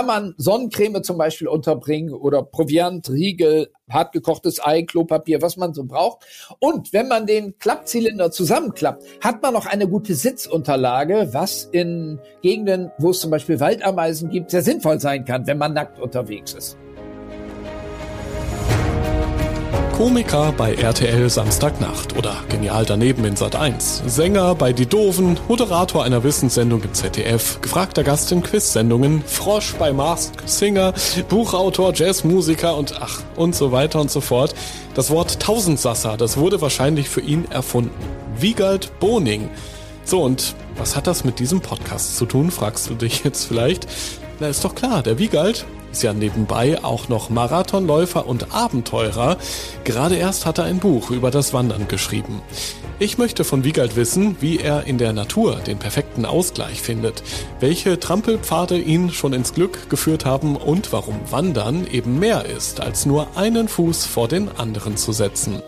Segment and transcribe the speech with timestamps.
[0.00, 5.84] kann man Sonnencreme zum Beispiel unterbringen oder Proviant, Riegel, hartgekochtes Ei, Klopapier, was man so
[5.84, 6.24] braucht.
[6.58, 12.90] Und wenn man den Klappzylinder zusammenklappt, hat man noch eine gute Sitzunterlage, was in Gegenden,
[12.96, 16.78] wo es zum Beispiel Waldameisen gibt, sehr sinnvoll sein kann, wenn man nackt unterwegs ist.
[20.00, 24.04] Komiker bei RTL Samstagnacht oder genial daneben in Sat 1.
[24.06, 29.92] Sänger bei Die Doofen, Moderator einer Wissenssendung im ZDF, gefragter Gast in Quiz-Sendungen, Frosch bei
[29.92, 30.94] Mask Singer,
[31.28, 34.54] Buchautor, Jazzmusiker und ach und so weiter und so fort.
[34.94, 37.92] Das Wort Tausendsasser, das wurde wahrscheinlich für ihn erfunden.
[38.38, 39.50] Wiegald Boning.
[40.04, 43.86] So und was hat das mit diesem Podcast zu tun, fragst du dich jetzt vielleicht?
[44.38, 49.36] Na ist doch klar, der Wiegald, ist ja nebenbei auch noch Marathonläufer und Abenteurer.
[49.84, 52.42] Gerade erst hat er ein Buch über das Wandern geschrieben.
[52.98, 57.22] Ich möchte von Wiegald wissen, wie er in der Natur den perfekten Ausgleich findet,
[57.58, 63.06] welche Trampelpfade ihn schon ins Glück geführt haben und warum Wandern eben mehr ist, als
[63.06, 65.62] nur einen Fuß vor den anderen zu setzen.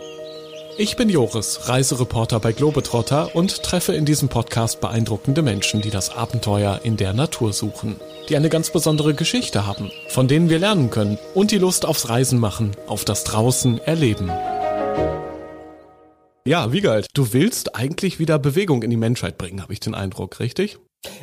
[0.78, 6.14] Ich bin Joris, Reisereporter bei Globetrotter und treffe in diesem Podcast beeindruckende Menschen, die das
[6.14, 7.96] Abenteuer in der Natur suchen,
[8.32, 12.08] die eine ganz besondere Geschichte haben, von denen wir lernen können und die Lust aufs
[12.08, 14.30] Reisen machen, auf das Draußen erleben.
[16.46, 20.40] Ja, Wiegald, du willst eigentlich wieder Bewegung in die Menschheit bringen, habe ich den Eindruck,
[20.40, 20.78] richtig?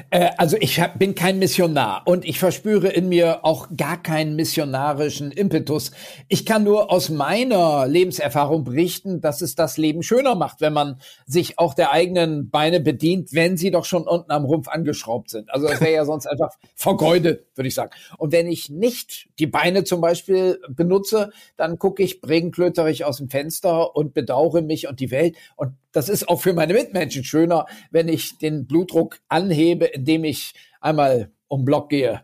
[0.10, 4.36] Äh, also ich hab, bin kein Missionar und ich verspüre in mir auch gar keinen
[4.36, 5.92] missionarischen Impetus.
[6.28, 11.00] Ich kann nur aus meiner Lebenserfahrung berichten, dass es das Leben schöner macht, wenn man
[11.26, 15.50] sich auch der eigenen Beine bedient, wenn sie doch schon unten am Rumpf angeschraubt sind.
[15.52, 17.92] Also das wäre ja sonst einfach vergeudet, würde ich sagen.
[18.18, 23.30] Und wenn ich nicht die Beine zum Beispiel benutze, dann gucke ich bregenklöterig aus dem
[23.30, 25.38] Fenster und bedauere mich und die Welt.
[25.56, 30.54] Und das ist auch für meine Mitmenschen schöner, wenn ich den Blutdruck anhebe, indem ich
[30.82, 32.22] einmal um Block gehe.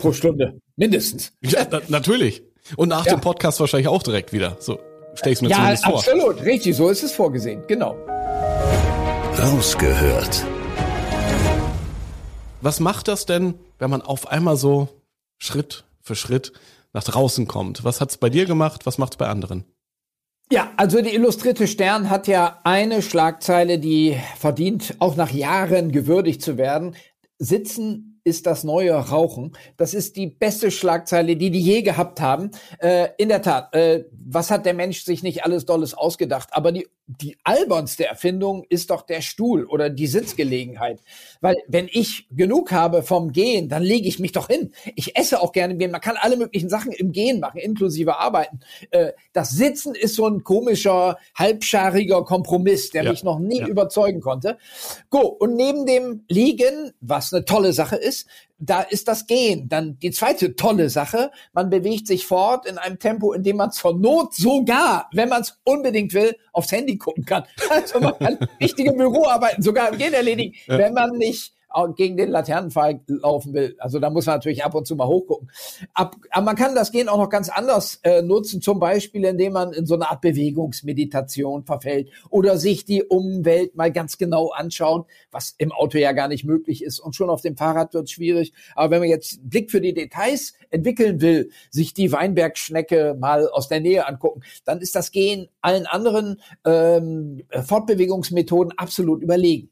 [0.00, 0.60] Pro Stunde.
[0.76, 1.32] Mindestens.
[1.42, 2.42] Ja, na, natürlich.
[2.76, 3.14] Und nach ja.
[3.14, 4.56] dem Podcast wahrscheinlich auch direkt wieder.
[4.60, 4.78] So
[5.14, 5.92] stelle ich es mir ja, zumindest vor.
[5.92, 6.42] Ja, absolut.
[6.44, 6.76] Richtig.
[6.76, 7.62] So ist es vorgesehen.
[7.68, 7.96] Genau.
[9.38, 10.44] Rausgehört.
[12.62, 14.88] Was macht das denn, wenn man auf einmal so
[15.38, 16.52] Schritt für Schritt
[16.94, 17.84] nach draußen kommt?
[17.84, 18.86] Was hat es bei dir gemacht?
[18.86, 19.64] Was macht es bei anderen?
[20.52, 26.40] Ja, also die Illustrierte Stern hat ja eine Schlagzeile, die verdient, auch nach Jahren gewürdigt
[26.40, 26.94] zu werden.
[27.38, 29.56] Sitzen ist das neue Rauchen.
[29.76, 32.52] Das ist die beste Schlagzeile, die die je gehabt haben.
[32.78, 36.50] Äh, in der Tat, äh, was hat der Mensch sich nicht alles Dolles ausgedacht?
[36.52, 41.00] Aber die die albernste Erfindung ist doch der Stuhl oder die Sitzgelegenheit.
[41.40, 44.72] Weil wenn ich genug habe vom Gehen, dann lege ich mich doch hin.
[44.96, 45.92] Ich esse auch gerne Gehen.
[45.92, 48.58] Man kann alle möglichen Sachen im Gehen machen, inklusive Arbeiten.
[48.90, 53.10] Äh, das Sitzen ist so ein komischer, halbschariger Kompromiss, der ja.
[53.10, 53.68] mich noch nie ja.
[53.68, 54.58] überzeugen konnte.
[55.10, 55.20] Go.
[55.20, 58.26] Und neben dem Liegen, was eine tolle Sache ist,
[58.58, 59.68] da ist das Gehen.
[59.68, 63.72] Dann die zweite tolle Sache, man bewegt sich fort in einem Tempo, in dem man
[63.72, 67.44] zur Not sogar, wenn man es unbedingt will, aufs Handy gucken kann.
[67.70, 71.55] Also man kann wichtige Büroarbeiten sogar im Gehen erledigen, wenn man nicht
[71.94, 73.76] gegen den Laternenpfahl laufen will.
[73.78, 75.50] Also da muss man natürlich ab und zu mal hochgucken.
[75.94, 79.52] Ab, aber man kann das Gehen auch noch ganz anders äh, nutzen, zum Beispiel indem
[79.52, 85.06] man in so eine Art Bewegungsmeditation verfällt oder sich die Umwelt mal ganz genau anschaut,
[85.30, 86.98] was im Auto ja gar nicht möglich ist.
[86.98, 88.52] Und schon auf dem Fahrrad wird es schwierig.
[88.74, 93.48] Aber wenn man jetzt einen Blick für die Details entwickeln will, sich die Weinbergschnecke mal
[93.48, 99.70] aus der Nähe angucken, dann ist das Gehen allen anderen ähm, Fortbewegungsmethoden absolut überlegen.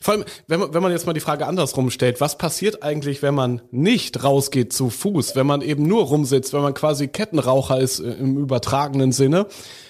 [0.00, 3.22] Vor allem, wenn man, wenn man jetzt mal die Frage andersrum stellt, was passiert eigentlich,
[3.22, 7.80] wenn man nicht rausgeht zu Fuß, wenn man eben nur rumsitzt, wenn man quasi Kettenraucher
[7.80, 9.46] ist äh, im übertragenen Sinne?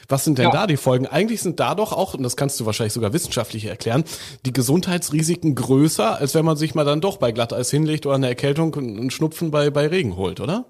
[0.09, 0.51] Was sind denn ja.
[0.53, 1.07] da die Folgen?
[1.07, 4.05] Eigentlich sind da doch auch, und das kannst du wahrscheinlich sogar wissenschaftlich erklären,
[4.45, 8.29] die Gesundheitsrisiken größer, als wenn man sich mal dann doch bei Glatteis hinlegt oder eine
[8.29, 10.67] Erkältung und einen Schnupfen bei, bei Regen holt, oder?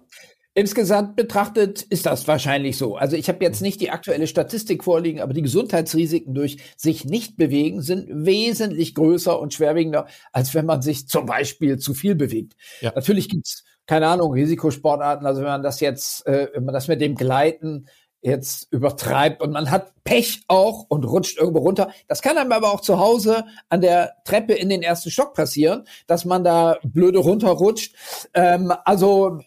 [0.56, 2.97] Insgesamt betrachtet ist das wahrscheinlich so.
[2.97, 7.37] Also ich habe jetzt nicht die aktuelle Statistik vorliegen, aber die Gesundheitsrisiken durch sich nicht
[7.37, 12.55] bewegen sind wesentlich größer und schwerwiegender, als wenn man sich zum Beispiel zu viel bewegt.
[12.81, 12.93] Ja.
[12.95, 17.01] Natürlich gibt's keine Ahnung, Risikosportarten, also wenn man das jetzt, äh, wenn man das mit
[17.01, 17.89] dem Gleiten
[18.23, 21.91] jetzt übertreibt und man hat Pech auch und rutscht irgendwo runter.
[22.09, 25.87] Das kann einem aber auch zu Hause an der Treppe in den ersten Stock passieren,
[26.06, 27.95] dass man da blöde runterrutscht.
[28.33, 29.41] Ähm, also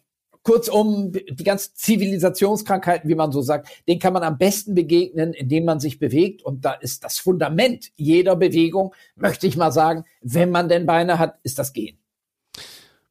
[0.48, 5.66] Kurzum, die ganzen Zivilisationskrankheiten, wie man so sagt, denen kann man am besten begegnen, indem
[5.66, 6.42] man sich bewegt.
[6.42, 11.20] Und da ist das Fundament jeder Bewegung, möchte ich mal sagen, wenn man denn Beine
[11.20, 11.98] hat, ist das Gehen.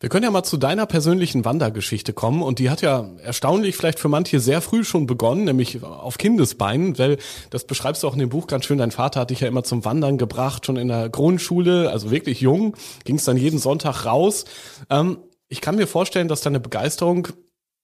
[0.01, 3.99] Wir können ja mal zu deiner persönlichen Wandergeschichte kommen und die hat ja erstaunlich vielleicht
[3.99, 7.19] für manche sehr früh schon begonnen, nämlich auf Kindesbeinen, weil
[7.51, 8.79] das beschreibst du auch in dem Buch ganz schön.
[8.79, 12.41] Dein Vater hat dich ja immer zum Wandern gebracht, schon in der Grundschule, also wirklich
[12.41, 14.47] jung, ging es dann jeden Sonntag raus.
[14.89, 15.19] Ähm,
[15.49, 17.29] ich kann mir vorstellen, dass deine Begeisterung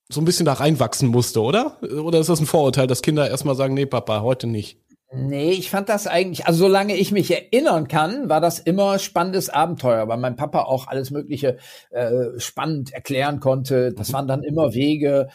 [0.08, 1.78] so ein bisschen da reinwachsen musste, oder?
[1.82, 4.78] Oder ist das ein Vorurteil, dass Kinder erstmal sagen, nee, Papa, heute nicht?
[5.14, 9.50] Nee, ich fand das eigentlich, also solange ich mich erinnern kann, war das immer spannendes
[9.50, 11.58] Abenteuer, weil mein Papa auch alles Mögliche
[11.90, 13.92] äh, spannend erklären konnte.
[13.92, 15.28] Das waren dann immer Wege.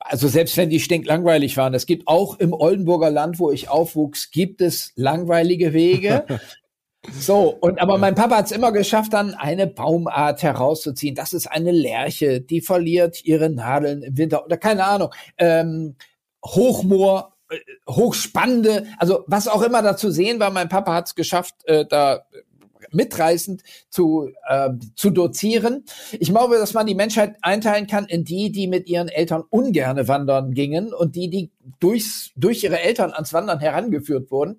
[0.00, 4.32] Also selbst wenn die stinklangweilig waren, es gibt auch im Oldenburger Land, wo ich aufwuchs,
[4.32, 6.24] gibt es langweilige Wege.
[7.10, 11.16] So, und aber mein Papa hat es immer geschafft, dann eine Baumart herauszuziehen.
[11.16, 15.12] Das ist eine Lerche, die verliert ihre Nadeln im Winter oder keine Ahnung.
[15.36, 15.96] Ähm,
[16.44, 17.56] Hochmoor, äh,
[17.88, 21.84] hochspannende, also was auch immer da zu sehen war, mein Papa hat es geschafft, äh,
[21.88, 22.24] da
[22.92, 25.84] mitreißend zu, äh, zu dozieren.
[26.12, 30.08] Ich glaube, dass man die Menschheit einteilen kann in die, die mit ihren Eltern ungerne
[30.08, 31.50] wandern gingen und die, die
[31.80, 34.58] durchs, durch ihre Eltern ans Wandern herangeführt wurden.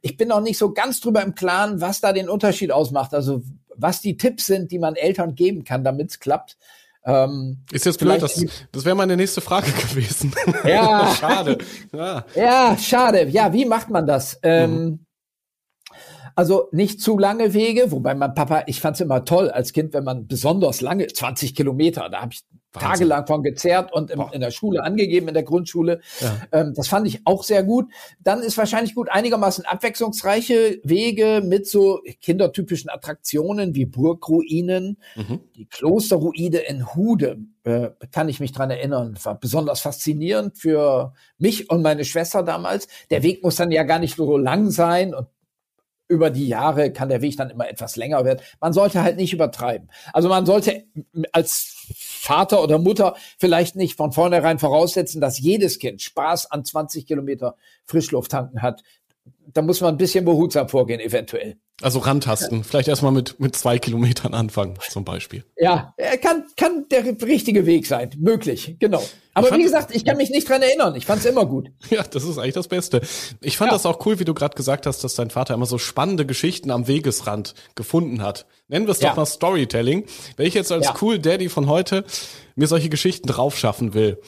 [0.00, 3.14] Ich bin noch nicht so ganz drüber im Klaren, was da den Unterschied ausmacht.
[3.14, 3.42] Also
[3.76, 6.56] was die Tipps sind, die man Eltern geben kann, damit es klappt.
[7.04, 10.34] Ähm, ist jetzt blöd, das, das wäre meine nächste Frage gewesen.
[10.64, 11.58] Ja, schade.
[11.92, 12.24] Ja.
[12.34, 12.76] ja.
[12.76, 13.28] schade.
[13.28, 14.38] Ja, wie macht man das?
[14.42, 15.06] Ähm, mhm.
[16.34, 19.92] Also nicht zu lange Wege, wobei mein Papa, ich fand es immer toll als Kind,
[19.92, 22.42] wenn man besonders lange, 20 Kilometer, da habe ich
[22.72, 22.90] Wahnsinn.
[22.90, 26.00] tagelang von gezerrt und im, in der Schule angegeben, in der Grundschule.
[26.20, 26.42] Ja.
[26.52, 27.86] Ähm, das fand ich auch sehr gut.
[28.20, 34.98] Dann ist wahrscheinlich gut einigermaßen abwechslungsreiche Wege mit so kindertypischen Attraktionen wie Burgruinen.
[35.16, 35.40] Mhm.
[35.56, 41.70] Die Klosterruine in Hude, äh, kann ich mich dran erinnern, war besonders faszinierend für mich
[41.70, 42.88] und meine Schwester damals.
[43.10, 45.26] Der Weg muss dann ja gar nicht so lang sein und
[46.08, 48.40] über die Jahre kann der Weg dann immer etwas länger werden.
[48.60, 49.90] Man sollte halt nicht übertreiben.
[50.12, 50.84] Also man sollte
[51.32, 57.06] als Vater oder Mutter vielleicht nicht von vornherein voraussetzen, dass jedes Kind Spaß an 20
[57.06, 58.82] Kilometer Frischlufttanken hat.
[59.52, 61.56] Da muss man ein bisschen behutsam vorgehen, eventuell.
[61.80, 62.64] Also rantasten.
[62.64, 65.44] Vielleicht erstmal mit, mit zwei Kilometern anfangen, zum Beispiel.
[65.56, 68.10] Ja, kann, kann der richtige Weg sein.
[68.18, 69.02] Möglich, genau.
[69.34, 70.96] Aber wie gesagt, ich kann mich nicht dran erinnern.
[70.96, 71.70] Ich fand es immer gut.
[71.90, 73.00] Ja, das ist eigentlich das Beste.
[73.40, 73.76] Ich fand ja.
[73.76, 76.70] das auch cool, wie du gerade gesagt hast, dass dein Vater immer so spannende Geschichten
[76.70, 78.46] am Wegesrand gefunden hat.
[78.66, 79.10] Nennen wir es ja.
[79.10, 80.04] doch mal Storytelling.
[80.36, 80.94] Wenn ich jetzt als ja.
[81.00, 82.04] Cool Daddy von heute
[82.56, 84.20] mir solche Geschichten draufschaffen will,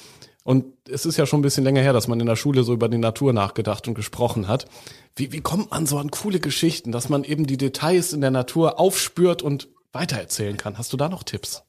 [0.44, 2.72] und es ist ja schon ein bisschen länger her, dass man in der Schule so
[2.72, 4.66] über die Natur nachgedacht und gesprochen hat.
[5.14, 8.30] Wie, wie kommt man so an coole Geschichten, dass man eben die Details in der
[8.30, 10.78] Natur aufspürt und weitererzählen kann?
[10.78, 11.64] Hast du da noch Tipps?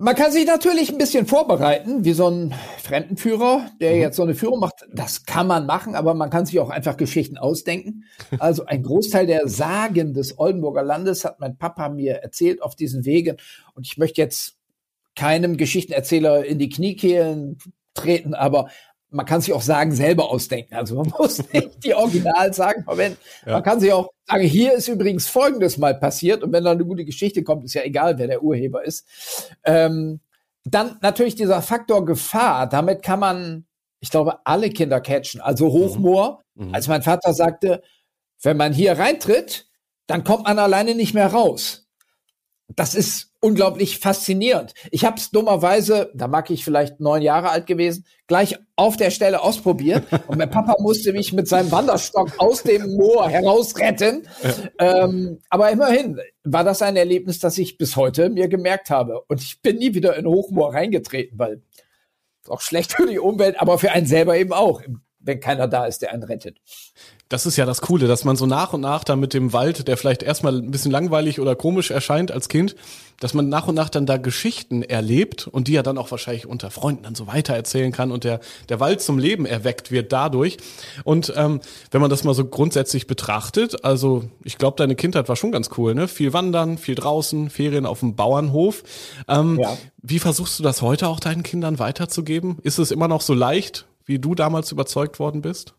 [0.00, 4.00] Man kann sich natürlich ein bisschen vorbereiten, wie so ein Fremdenführer, der mhm.
[4.00, 4.86] jetzt so eine Führung macht.
[4.90, 8.04] Das kann man machen, aber man kann sich auch einfach Geschichten ausdenken.
[8.38, 13.04] Also ein Großteil der Sagen des Oldenburger Landes hat mein Papa mir erzählt auf diesen
[13.04, 13.36] Wegen.
[13.74, 14.56] Und ich möchte jetzt
[15.14, 17.58] keinem Geschichtenerzähler in die Knie kehlen,
[17.94, 18.68] treten, aber
[19.12, 20.74] man kann sich auch Sagen selber ausdenken.
[20.74, 23.18] Also man muss nicht die Originalsagen verwenden.
[23.46, 23.52] Ja.
[23.52, 26.86] Man kann sich auch sagen, hier ist übrigens Folgendes mal passiert und wenn dann eine
[26.86, 29.06] gute Geschichte kommt, ist ja egal, wer der Urheber ist.
[29.64, 30.20] Ähm,
[30.64, 32.68] dann natürlich dieser Faktor Gefahr.
[32.68, 33.66] Damit kann man,
[34.00, 35.40] ich glaube, alle Kinder catchen.
[35.40, 36.68] Also Hochmoor, mhm.
[36.68, 36.74] mhm.
[36.74, 37.82] als mein Vater sagte,
[38.42, 39.68] wenn man hier reintritt,
[40.06, 41.81] dann kommt man alleine nicht mehr raus.
[42.68, 44.72] Das ist unglaublich faszinierend.
[44.90, 49.10] Ich habe es dummerweise, da mag ich vielleicht neun Jahre alt gewesen, gleich auf der
[49.10, 54.26] Stelle ausprobiert und mein Papa musste mich mit seinem Wanderstock aus dem Moor herausretten.
[54.78, 59.42] Ähm, aber immerhin war das ein Erlebnis, das ich bis heute mir gemerkt habe und
[59.42, 61.62] ich bin nie wieder in Hochmoor reingetreten, weil
[62.48, 64.82] auch schlecht für die Umwelt, aber für einen selber eben auch
[65.24, 66.58] wenn keiner da ist, der einen rettet.
[67.28, 69.88] Das ist ja das Coole, dass man so nach und nach dann mit dem Wald,
[69.88, 72.76] der vielleicht erstmal ein bisschen langweilig oder komisch erscheint als Kind,
[73.20, 76.46] dass man nach und nach dann da Geschichten erlebt und die ja dann auch wahrscheinlich
[76.46, 80.12] unter Freunden dann so weiter erzählen kann und der, der Wald zum Leben erweckt wird
[80.12, 80.58] dadurch.
[81.04, 81.60] Und ähm,
[81.90, 85.70] wenn man das mal so grundsätzlich betrachtet, also ich glaube, deine Kindheit war schon ganz
[85.78, 86.08] cool, ne?
[86.08, 88.82] Viel wandern, viel draußen, Ferien auf dem Bauernhof.
[89.28, 89.78] Ähm, ja.
[90.02, 92.58] Wie versuchst du das heute auch deinen Kindern weiterzugeben?
[92.62, 95.74] Ist es immer noch so leicht, wie du damals überzeugt worden bist?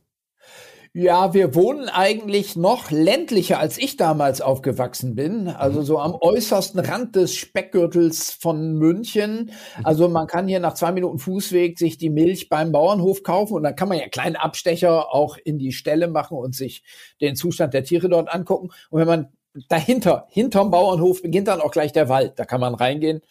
[0.95, 5.47] Ja, wir wohnen eigentlich noch ländlicher, als ich damals aufgewachsen bin.
[5.47, 9.49] Also so am äußersten Rand des Speckgürtels von München.
[9.83, 13.63] Also man kann hier nach zwei Minuten Fußweg sich die Milch beim Bauernhof kaufen und
[13.63, 16.83] dann kann man ja kleinen Abstecher auch in die Ställe machen und sich
[17.21, 18.69] den Zustand der Tiere dort angucken.
[18.91, 19.29] Und wenn man
[19.69, 22.37] dahinter, hinterm Bauernhof beginnt dann auch gleich der Wald.
[22.37, 23.21] Da kann man reingehen.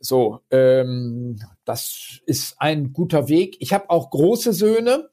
[0.00, 3.56] So, ähm, das ist ein guter Weg.
[3.60, 5.10] Ich habe auch große Söhne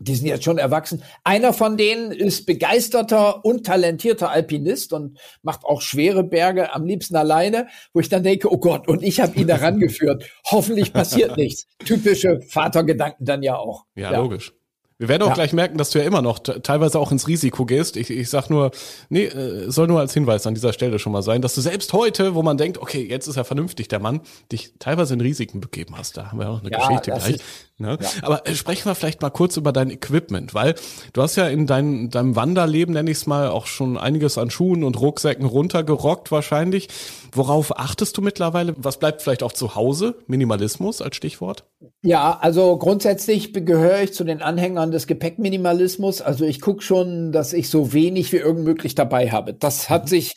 [0.00, 1.02] die sind jetzt schon erwachsen.
[1.24, 7.16] Einer von denen ist begeisterter und talentierter Alpinist und macht auch schwere Berge am liebsten
[7.16, 10.24] alleine, wo ich dann denke, oh Gott, und ich habe ihn daran geführt.
[10.50, 11.66] Hoffentlich passiert nichts.
[11.84, 13.84] Typische Vatergedanken dann ja auch.
[13.94, 14.18] Ja, ja.
[14.18, 14.54] logisch.
[15.00, 15.34] Wir werden auch ja.
[15.34, 17.96] gleich merken, dass du ja immer noch teilweise auch ins Risiko gehst.
[17.96, 18.70] Ich, ich sag nur,
[19.08, 21.94] nee, äh, soll nur als Hinweis an dieser Stelle schon mal sein, dass du selbst
[21.94, 24.20] heute, wo man denkt, okay, jetzt ist er vernünftig, der Mann,
[24.52, 26.18] dich teilweise in Risiken begeben hast.
[26.18, 27.36] Da haben wir auch eine ja, Geschichte gleich.
[27.36, 27.44] Ist,
[27.78, 27.96] ne?
[27.98, 28.08] ja.
[28.20, 30.74] Aber äh, sprechen wir vielleicht mal kurz über dein Equipment, weil
[31.14, 34.50] du hast ja in dein, deinem Wanderleben, nenne ich es mal, auch schon einiges an
[34.50, 36.88] Schuhen und Rucksäcken runtergerockt wahrscheinlich.
[37.32, 38.74] Worauf achtest du mittlerweile?
[38.76, 40.16] Was bleibt vielleicht auch zu Hause?
[40.26, 41.64] Minimalismus als Stichwort?
[42.02, 46.22] Ja, also grundsätzlich gehöre ich zu den Anhängern des Gepäckminimalismus.
[46.22, 49.54] Also ich gucke schon, dass ich so wenig wie irgend möglich dabei habe.
[49.54, 50.08] Das hat mhm.
[50.08, 50.34] sich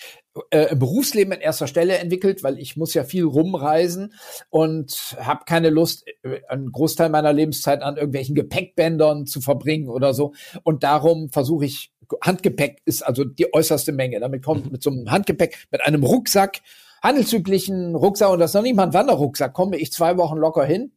[0.50, 4.14] äh, im Berufsleben an erster Stelle entwickelt, weil ich muss ja viel rumreisen
[4.50, 10.14] und habe keine Lust, äh, einen Großteil meiner Lebenszeit an irgendwelchen Gepäckbändern zu verbringen oder
[10.14, 10.34] so.
[10.64, 11.92] Und darum versuche ich,
[12.22, 14.20] Handgepäck ist also die äußerste Menge.
[14.20, 14.72] Damit kommt mhm.
[14.72, 16.62] mit so einem Handgepäck, mit einem Rucksack,
[17.02, 20.66] handelsüblichen Rucksack und das ist noch nicht mal ein Wanderrucksack, komme ich zwei Wochen locker
[20.66, 20.92] hin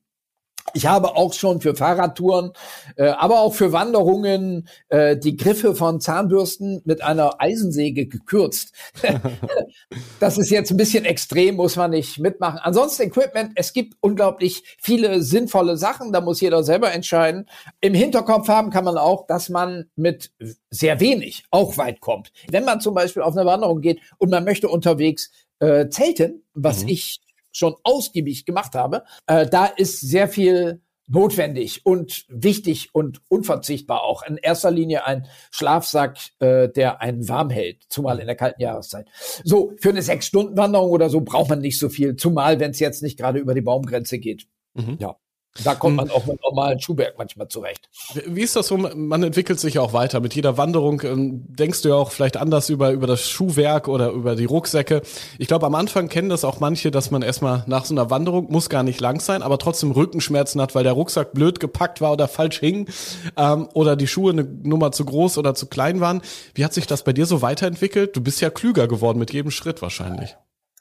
[0.74, 2.52] ich habe auch schon für Fahrradtouren,
[2.96, 8.72] äh, aber auch für Wanderungen äh, die Griffe von Zahnbürsten mit einer Eisensäge gekürzt.
[10.20, 12.58] das ist jetzt ein bisschen extrem, muss man nicht mitmachen.
[12.62, 17.46] Ansonsten Equipment, es gibt unglaublich viele sinnvolle Sachen, da muss jeder selber entscheiden.
[17.80, 20.30] Im Hinterkopf haben kann man auch, dass man mit
[20.70, 22.32] sehr wenig auch weit kommt.
[22.50, 26.82] Wenn man zum Beispiel auf eine Wanderung geht und man möchte unterwegs äh, zelten, was
[26.82, 26.88] mhm.
[26.90, 27.20] ich
[27.56, 34.22] schon ausgiebig gemacht habe, äh, da ist sehr viel notwendig und wichtig und unverzichtbar auch.
[34.24, 39.08] In erster Linie ein Schlafsack, äh, der einen warm hält, zumal in der kalten Jahreszeit.
[39.44, 43.02] So, für eine Sechs-Stunden-Wanderung oder so braucht man nicht so viel, zumal wenn es jetzt
[43.02, 44.46] nicht gerade über die Baumgrenze geht.
[44.74, 44.96] Mhm.
[45.00, 45.16] Ja.
[45.64, 47.88] Da kommt man auch mit normalen Schuhwerk manchmal zurecht.
[48.26, 48.76] Wie ist das so?
[48.76, 50.20] Man entwickelt sich ja auch weiter.
[50.20, 54.10] Mit jeder Wanderung ähm, denkst du ja auch vielleicht anders über, über das Schuhwerk oder
[54.10, 55.02] über die Rucksäcke.
[55.38, 58.50] Ich glaube, am Anfang kennen das auch manche, dass man erstmal nach so einer Wanderung,
[58.50, 62.12] muss gar nicht lang sein, aber trotzdem Rückenschmerzen hat, weil der Rucksack blöd gepackt war
[62.12, 62.88] oder falsch hing
[63.36, 66.22] ähm, oder die Schuhe eine Nummer zu groß oder zu klein waren.
[66.54, 68.16] Wie hat sich das bei dir so weiterentwickelt?
[68.16, 70.36] Du bist ja klüger geworden mit jedem Schritt wahrscheinlich.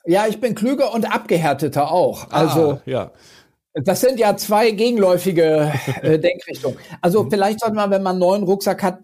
[0.05, 2.31] Ja, ich bin klüger und abgehärteter auch.
[2.31, 3.11] Also ah, ja.
[3.83, 6.77] Das sind ja zwei gegenläufige äh, Denkrichtungen.
[7.01, 7.31] Also mhm.
[7.31, 8.99] vielleicht sollte man, wenn man einen neuen Rucksack hat,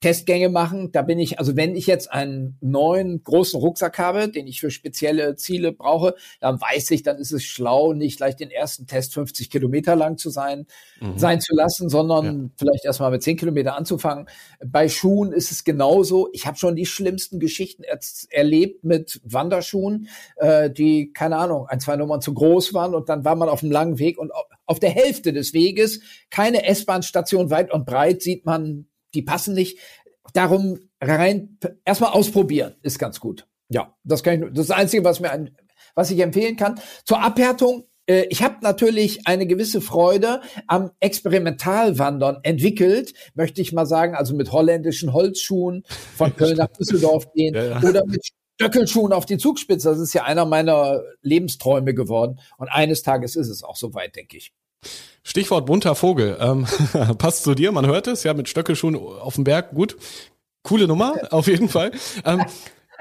[0.00, 0.92] Testgänge machen.
[0.92, 4.70] Da bin ich, also wenn ich jetzt einen neuen großen Rucksack habe, den ich für
[4.70, 9.14] spezielle Ziele brauche, dann weiß ich, dann ist es schlau, nicht gleich den ersten Test
[9.14, 10.66] 50 Kilometer lang zu sein,
[11.00, 11.18] mhm.
[11.18, 12.50] sein zu lassen, sondern ja.
[12.58, 14.28] vielleicht erstmal mit 10 Kilometer anzufangen.
[14.64, 16.28] Bei Schuhen ist es genauso.
[16.32, 17.98] Ich habe schon die schlimmsten Geschichten er
[18.30, 23.24] erlebt mit Wanderschuhen, äh, die, keine Ahnung, ein, zwei Nummern zu groß waren und dann
[23.24, 24.32] war man auf einem langen Weg und
[24.66, 29.78] auf der Hälfte des Weges, keine S-Bahn-Station weit und breit, sieht man die passen nicht.
[30.34, 33.46] Darum rein erstmal ausprobieren ist ganz gut.
[33.68, 35.56] Ja, das kann ich, das ist das Einzige, was mir ein,
[35.94, 36.80] was ich empfehlen kann.
[37.04, 43.86] Zur Abhärtung äh, ich habe natürlich eine gewisse Freude am Experimentalwandern entwickelt, möchte ich mal
[43.86, 45.84] sagen, also mit holländischen Holzschuhen
[46.16, 47.82] von Köln nach Düsseldorf gehen ja, ja.
[47.82, 48.26] oder mit
[48.60, 49.90] Stöckelschuhen auf die Zugspitze.
[49.90, 52.40] Das ist ja einer meiner Lebensträume geworden.
[52.58, 54.52] Und eines Tages ist es auch soweit, denke ich.
[55.24, 56.36] Stichwort bunter Vogel.
[56.40, 56.66] Ähm,
[57.18, 59.96] passt zu dir, man hört es, ja, mit Stöckelschuhen auf dem Berg, gut.
[60.62, 61.90] Coole Nummer, auf jeden Fall.
[62.24, 62.44] Ähm,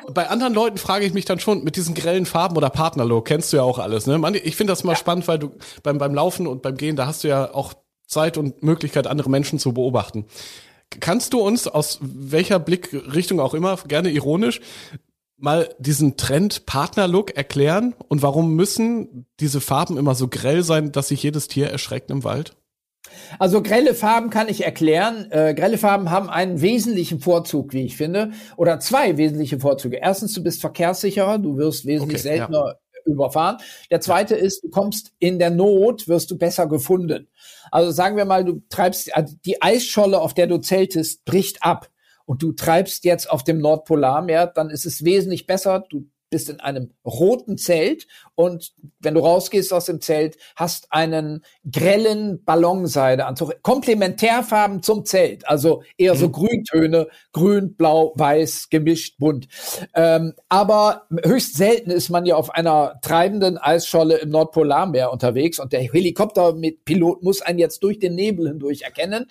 [0.10, 3.54] bei anderen Leuten frage ich mich dann schon mit diesen grellen Farben oder Partnerlook, kennst
[3.54, 4.18] du ja auch alles, ne?
[4.18, 4.98] Man, ich finde das mal ja.
[4.98, 5.52] spannend, weil du
[5.84, 7.74] beim, beim Laufen und beim Gehen, da hast du ja auch
[8.08, 10.26] Zeit und Möglichkeit, andere Menschen zu beobachten.
[11.00, 14.60] Kannst du uns aus welcher Blickrichtung auch immer, gerne ironisch,
[15.42, 21.10] mal diesen Trend Partnerlook erklären und warum müssen diese Farben immer so grell sein, dass
[21.10, 22.56] sich jedes Tier erschreckt im Wald?
[23.40, 25.30] Also grelle Farben kann ich erklären.
[25.32, 29.98] Äh, grelle Farben haben einen wesentlichen Vorzug, wie ich finde, oder zwei wesentliche Vorzüge.
[29.98, 33.12] Erstens, du bist verkehrssicherer, du wirst wesentlich okay, seltener ja.
[33.12, 33.58] überfahren.
[33.90, 37.28] Der zweite ist, du kommst in der Not, wirst du besser gefunden.
[37.72, 41.90] Also sagen wir mal, du treibst also die Eisscholle, auf der du zeltest, bricht ab
[42.26, 45.86] und du treibst jetzt auf dem Nordpolarmeer, dann ist es wesentlich besser.
[45.90, 51.44] Du bist in einem roten Zelt und wenn du rausgehst aus dem Zelt, hast einen
[51.70, 56.32] grellen Ballonseideanzug, Komplementärfarben zum Zelt, also eher so mhm.
[56.32, 59.48] Grüntöne, grün, blau, weiß, gemischt, bunt.
[59.94, 65.74] Ähm, aber höchst selten ist man ja auf einer treibenden Eisscholle im Nordpolarmeer unterwegs und
[65.74, 69.30] der Helikopter mit Pilot muss einen jetzt durch den Nebel hindurch erkennen.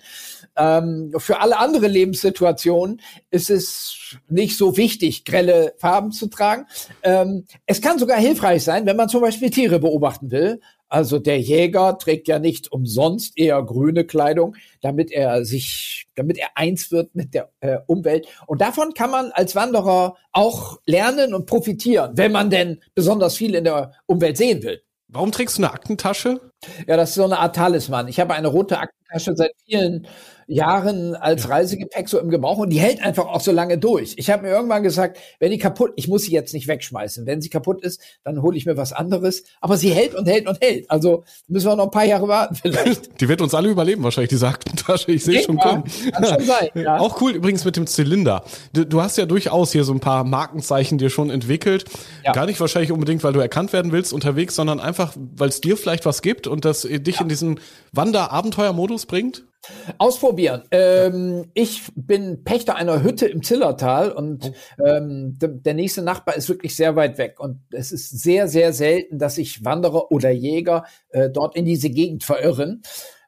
[0.55, 6.65] Ähm, für alle andere Lebenssituationen ist es nicht so wichtig, grelle Farben zu tragen.
[7.03, 10.59] Ähm, es kann sogar hilfreich sein, wenn man zum Beispiel Tiere beobachten will.
[10.89, 16.49] Also der Jäger trägt ja nicht umsonst eher grüne Kleidung, damit er sich, damit er
[16.55, 18.27] eins wird mit der äh, Umwelt.
[18.45, 23.55] Und davon kann man als Wanderer auch lernen und profitieren, wenn man denn besonders viel
[23.55, 24.81] in der Umwelt sehen will.
[25.07, 26.39] Warum trägst du eine Aktentasche?
[26.87, 28.07] Ja, das ist so eine Art Talisman.
[28.07, 30.07] Ich habe eine rote Aktentasche seit vielen
[30.51, 34.13] Jahren als Reisegepäck so im Gebrauch und die hält einfach auch so lange durch.
[34.17, 37.25] Ich habe mir irgendwann gesagt, wenn die kaputt, ich muss sie jetzt nicht wegschmeißen.
[37.25, 39.43] Wenn sie kaputt ist, dann hole ich mir was anderes.
[39.61, 40.91] Aber sie hält und hält und hält.
[40.91, 43.21] Also müssen wir noch ein paar Jahre warten vielleicht.
[43.21, 45.11] Die wird uns alle überleben wahrscheinlich, die Aktentasche.
[45.11, 45.83] Ich sehe schon kommen.
[46.13, 46.97] Kann schon sein, ja.
[46.97, 48.43] Auch cool übrigens mit dem Zylinder.
[48.73, 51.85] Du, du, hast ja durchaus hier so ein paar Markenzeichen dir schon entwickelt.
[52.23, 52.31] Ja.
[52.31, 55.75] Gar nicht wahrscheinlich unbedingt, weil du erkannt werden willst unterwegs, sondern einfach, weil es dir
[55.75, 57.21] vielleicht was gibt und das dich ja.
[57.21, 57.59] in diesen
[57.91, 59.45] Wander-Abenteuer-Modus bringt.
[59.99, 60.63] Ausprobieren.
[60.71, 64.83] Ähm, ich bin Pächter einer Hütte im Zillertal und oh.
[64.83, 67.39] ähm, der nächste Nachbar ist wirklich sehr weit weg.
[67.39, 71.91] Und es ist sehr, sehr selten, dass sich Wanderer oder Jäger äh, dort in diese
[71.91, 72.81] Gegend verirren.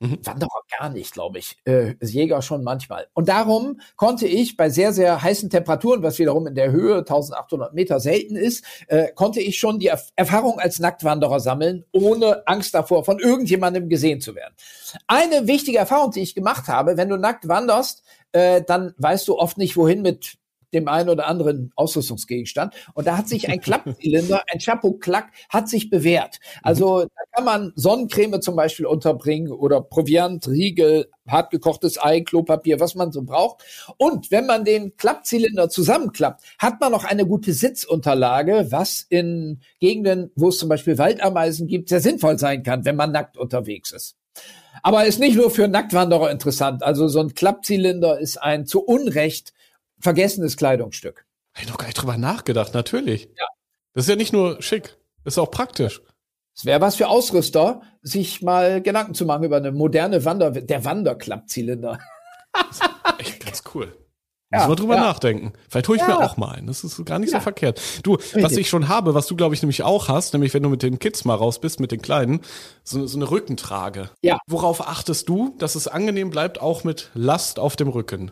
[0.04, 0.20] Mhm.
[0.22, 1.56] Wanderer gar nicht, glaube ich.
[1.64, 3.08] Äh, Jäger schon manchmal.
[3.14, 7.74] Und darum konnte ich bei sehr, sehr heißen Temperaturen, was wiederum in der Höhe 1800
[7.74, 12.74] Meter selten ist, äh, konnte ich schon die Erf Erfahrung als Nacktwanderer sammeln, ohne Angst
[12.74, 14.54] davor, von irgendjemandem gesehen zu werden.
[15.08, 19.38] Eine wichtige Erfahrung, die ich gemacht habe, wenn du nackt wanderst, äh, dann weißt du
[19.38, 20.38] oft nicht, wohin mit
[20.74, 22.74] dem einen oder anderen Ausrüstungsgegenstand.
[22.94, 26.40] Und da hat sich ein Klappzylinder, ein Chapeau-Klack, hat sich bewährt.
[26.62, 32.96] Also da kann man Sonnencreme zum Beispiel unterbringen oder Proviant, Riegel, hartgekochtes Ei, Klopapier, was
[32.96, 33.64] man so braucht.
[33.98, 40.32] Und wenn man den Klappzylinder zusammenklappt, hat man noch eine gute Sitzunterlage, was in Gegenden,
[40.36, 44.16] wo es zum Beispiel Waldameisen gibt, sehr sinnvoll sein kann, wenn man nackt unterwegs ist.
[44.82, 46.84] Aber ist nicht nur für Nacktwanderer interessant.
[46.84, 49.54] Also so ein Klappzylinder ist ein zu Unrecht
[50.04, 51.26] vergessenes Kleidungsstück.
[51.54, 53.30] Habe ich noch gar nicht drüber nachgedacht, natürlich.
[53.38, 53.46] Ja.
[53.94, 56.02] Das ist ja nicht nur schick, das ist auch praktisch.
[56.56, 60.86] Es wäre was für Ausrüster, sich mal Gedanken zu machen über eine moderne Wander, der
[60.86, 62.00] Wanderklappzylinder.
[63.18, 63.98] echt ganz cool.
[64.52, 65.02] Ja, Müssen wir drüber ja.
[65.02, 65.54] nachdenken.
[65.68, 66.10] Vielleicht hole ich ja.
[66.10, 66.68] mir auch mal einen.
[66.68, 67.40] Das ist gar nicht ja.
[67.40, 67.82] so verkehrt.
[68.04, 68.44] Du, Richtig.
[68.44, 70.84] was ich schon habe, was du, glaube ich, nämlich auch hast, nämlich wenn du mit
[70.84, 72.42] den Kids mal raus bist, mit den Kleinen,
[72.84, 74.12] so, so eine Rückentrage.
[74.22, 74.38] Ja.
[74.46, 78.32] Worauf achtest du, dass es angenehm bleibt, auch mit Last auf dem Rücken?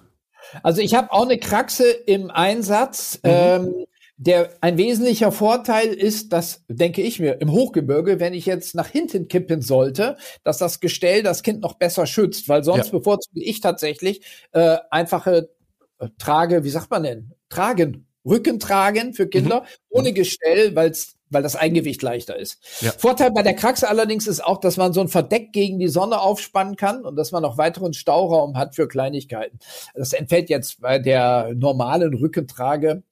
[0.63, 3.19] Also ich habe auch eine Kraxe im Einsatz.
[3.23, 3.29] Mhm.
[3.31, 3.85] Ähm,
[4.21, 8.87] der ein wesentlicher Vorteil ist, dass, denke ich mir, im Hochgebirge, wenn ich jetzt nach
[8.87, 12.99] hinten kippen sollte, dass das Gestell das Kind noch besser schützt, weil sonst ja.
[12.99, 15.49] bevorzuge ich tatsächlich äh, einfache
[15.97, 17.31] äh, Trage, wie sagt man denn?
[17.49, 19.65] Tragen, Rücken tragen für Kinder, mhm.
[19.89, 22.59] ohne Gestell, weil es weil das Eigengewicht leichter ist.
[22.81, 22.91] Ja.
[22.91, 26.21] Vorteil bei der Kraxe allerdings ist auch, dass man so ein Verdeck gegen die Sonne
[26.21, 29.59] aufspannen kann und dass man noch weiteren Stauraum hat für Kleinigkeiten.
[29.95, 33.03] Das entfällt jetzt bei der normalen Rückentrage.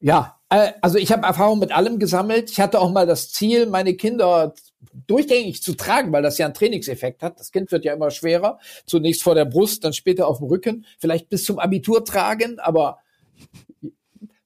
[0.00, 2.50] Ja, äh, also ich habe Erfahrung mit allem gesammelt.
[2.50, 4.54] Ich hatte auch mal das Ziel, meine Kinder
[5.06, 7.38] durchgängig zu tragen, weil das ja einen Trainingseffekt hat.
[7.38, 8.58] Das Kind wird ja immer schwerer.
[8.86, 12.98] Zunächst vor der Brust, dann später auf dem Rücken, vielleicht bis zum Abitur tragen, aber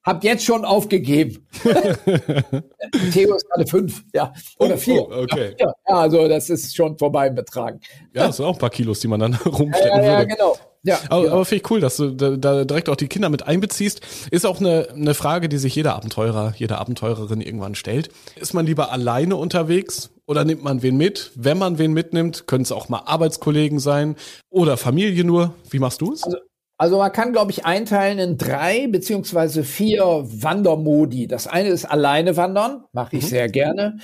[0.05, 1.47] hab jetzt schon aufgegeben.
[3.13, 4.33] Theo ist gerade fünf, ja.
[4.59, 5.03] Oder oh, vier.
[5.03, 5.57] Oh, okay.
[5.59, 7.81] Ja, also das ist schon vorbei im Betragen.
[8.13, 10.13] Ja, das sind auch ein paar Kilos, die man dann rumstecken ja, ja, würde.
[10.13, 10.57] Ja, genau.
[10.87, 11.35] Ja, aber, genau.
[11.37, 14.03] aber finde ich cool, dass du da, da direkt auch die Kinder mit einbeziehst.
[14.31, 18.11] Ist auch eine, eine Frage, die sich jeder Abenteurer, jede Abenteurerin irgendwann stellt.
[18.37, 21.33] Ist man lieber alleine unterwegs oder nimmt man wen mit?
[21.35, 24.17] Wenn man wen mitnimmt, können es auch mal Arbeitskollegen sein
[24.51, 25.55] oder Familie nur.
[25.71, 26.23] Wie machst du es?
[26.23, 26.37] Also
[26.77, 31.29] also man kann, glaube ich, einteilen in drei beziehungsweise vier Wandermodi.
[31.29, 33.29] Das eine ist alleine wandern, mache ich mhm.
[33.29, 33.99] sehr gerne.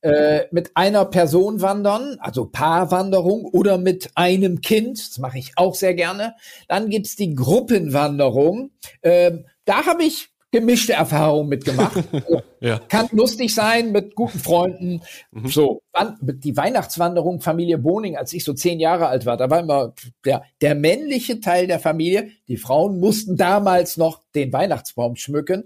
[0.00, 5.74] Äh, mit einer Person wandern, also Paarwanderung oder mit einem Kind, das mache ich auch
[5.74, 6.34] sehr gerne.
[6.66, 8.70] Dann gibt's die Gruppenwanderung.
[9.02, 12.04] Äh, da habe ich gemischte Erfahrungen mitgemacht.
[12.60, 12.78] ja.
[12.88, 15.02] Kann lustig sein mit guten Freunden.
[15.30, 15.48] Mhm.
[15.48, 15.82] So,
[16.22, 20.42] die Weihnachtswanderung Familie Boning, als ich so zehn Jahre alt war, da war immer der,
[20.60, 22.30] der männliche Teil der Familie.
[22.48, 25.64] Die Frauen mussten damals noch den Weihnachtsbaum schmücken.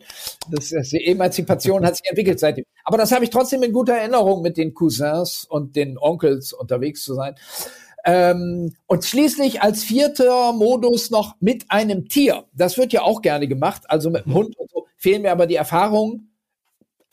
[0.51, 2.65] Das, das die Emanzipation hat sich entwickelt seitdem.
[2.85, 7.05] Aber das habe ich trotzdem in guter Erinnerung, mit den Cousins und den Onkels unterwegs
[7.05, 7.35] zu sein.
[8.05, 12.45] Ähm, und schließlich als vierter Modus noch mit einem Tier.
[12.53, 14.37] Das wird ja auch gerne gemacht, also mit dem mhm.
[14.37, 14.87] Hund und so.
[14.97, 16.29] Fehlen mir aber die Erfahrungen.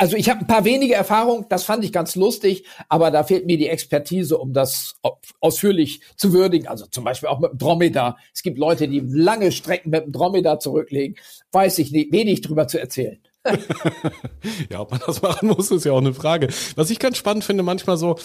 [0.01, 3.45] Also ich habe ein paar wenige Erfahrungen, das fand ich ganz lustig, aber da fehlt
[3.45, 4.95] mir die Expertise, um das
[5.41, 6.69] ausführlich zu würdigen.
[6.69, 8.17] Also zum Beispiel auch mit dem Dromedar.
[8.33, 11.17] Es gibt Leute, die lange Strecken mit dem Dromedar zurücklegen.
[11.51, 13.19] Weiß ich nicht, wenig drüber zu erzählen.
[14.69, 16.47] ja, ob man das machen muss, ist ja auch eine Frage.
[16.75, 18.17] Was ich ganz spannend finde, manchmal so,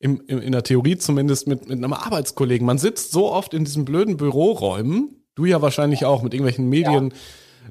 [0.00, 2.66] im, im, in der Theorie zumindest mit, mit einem Arbeitskollegen.
[2.66, 7.10] Man sitzt so oft in diesen blöden Büroräumen, du ja wahrscheinlich auch mit irgendwelchen Medien.
[7.10, 7.16] Ja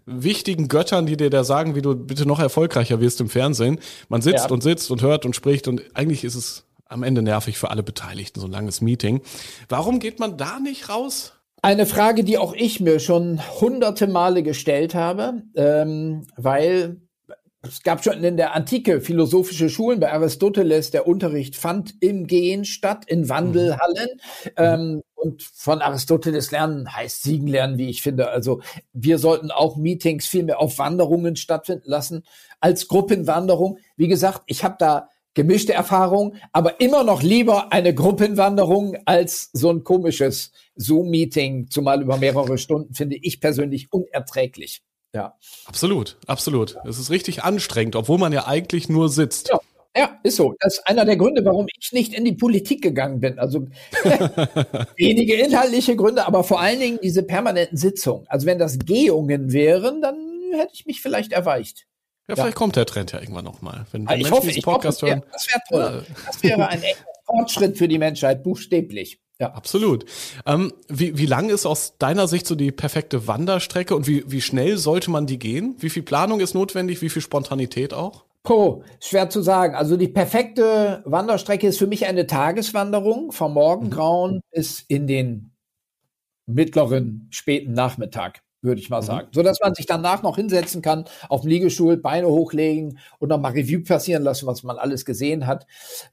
[0.06, 3.80] wichtigen Göttern, die dir da sagen, wie du bitte noch erfolgreicher wirst im Fernsehen.
[4.10, 4.52] Man sitzt ja.
[4.52, 7.84] und sitzt und hört und spricht und eigentlich ist es am Ende nervig für alle
[7.84, 9.22] Beteiligten, so ein langes Meeting.
[9.70, 11.34] Warum geht man da nicht raus?
[11.62, 17.02] Eine Frage, die auch ich mir schon hunderte Male gestellt habe, ähm, weil
[17.68, 22.66] es gab schon in der Antike philosophische Schulen bei Aristoteles, der Unterricht fand im Gehen
[22.66, 24.10] statt, in Wandelhallen.
[24.46, 24.52] Mhm.
[24.58, 28.30] Ähm, und von Aristoteles lernen heißt Siegen lernen, wie ich finde.
[28.30, 28.62] Also
[28.94, 32.24] wir sollten auch Meetings viel mehr auf Wanderungen stattfinden lassen
[32.60, 33.80] als Gruppenwanderung.
[33.96, 39.70] Wie gesagt, ich habe da gemischte Erfahrungen, aber immer noch lieber eine Gruppenwanderung als so
[39.70, 44.82] ein komisches Zoom-Meeting, zumal über mehrere Stunden, finde ich persönlich unerträglich.
[45.18, 45.34] Ja.
[45.66, 46.78] Absolut, absolut.
[46.86, 49.50] Es ist richtig anstrengend, obwohl man ja eigentlich nur sitzt.
[49.50, 49.60] Ja.
[49.96, 50.54] Ja, ist so.
[50.60, 53.40] Das ist einer der Gründe, warum ich nicht in die Politik gegangen bin.
[53.40, 53.66] Also
[54.96, 58.28] wenige inhaltliche Gründe, aber vor allen Dingen diese permanenten Sitzungen.
[58.28, 60.18] Also wenn das Gehungen wären, dann
[60.54, 61.88] hätte ich mich vielleicht erweicht.
[62.28, 63.88] Ja, vielleicht kommt der Trend ja irgendwann nochmal.
[63.92, 66.06] Wenn, wenn ich hoffe, ich Podcast hoffe, das wäre wär toll.
[66.08, 66.16] Ja.
[66.28, 69.20] Das wäre ein echter Fortschritt für die Menschheit, buchstäblich.
[69.40, 70.06] Ja, absolut.
[70.48, 74.42] Ähm, wie, wie lang ist aus deiner Sicht so die perfekte Wanderstrecke und wie, wie
[74.42, 75.76] schnell sollte man die gehen?
[75.78, 77.02] Wie viel Planung ist notwendig?
[77.02, 78.26] Wie viel Spontanität auch?
[78.50, 79.76] Oh, schwer zu sagen.
[79.76, 84.42] Also die perfekte Wanderstrecke ist für mich eine Tageswanderung vom Morgengrauen mhm.
[84.52, 85.52] bis in den
[86.48, 89.06] mittleren, späten Nachmittag würde ich mal mhm.
[89.06, 89.28] sagen.
[89.32, 93.54] So dass man sich danach noch hinsetzen kann, auf dem Liegestuhl, Beine hochlegen und nochmal
[93.54, 95.68] Revue passieren lassen, was man alles gesehen hat.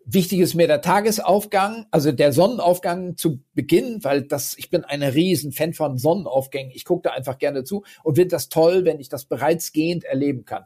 [0.04, 5.02] Wichtig ist mir der Tagesaufgang, also der Sonnenaufgang zu Beginn, weil das, ich bin ein
[5.02, 6.72] riesen Fan von Sonnenaufgängen.
[6.74, 10.04] Ich gucke da einfach gerne zu und finde das toll, wenn ich das bereits gehend
[10.04, 10.64] erleben kann.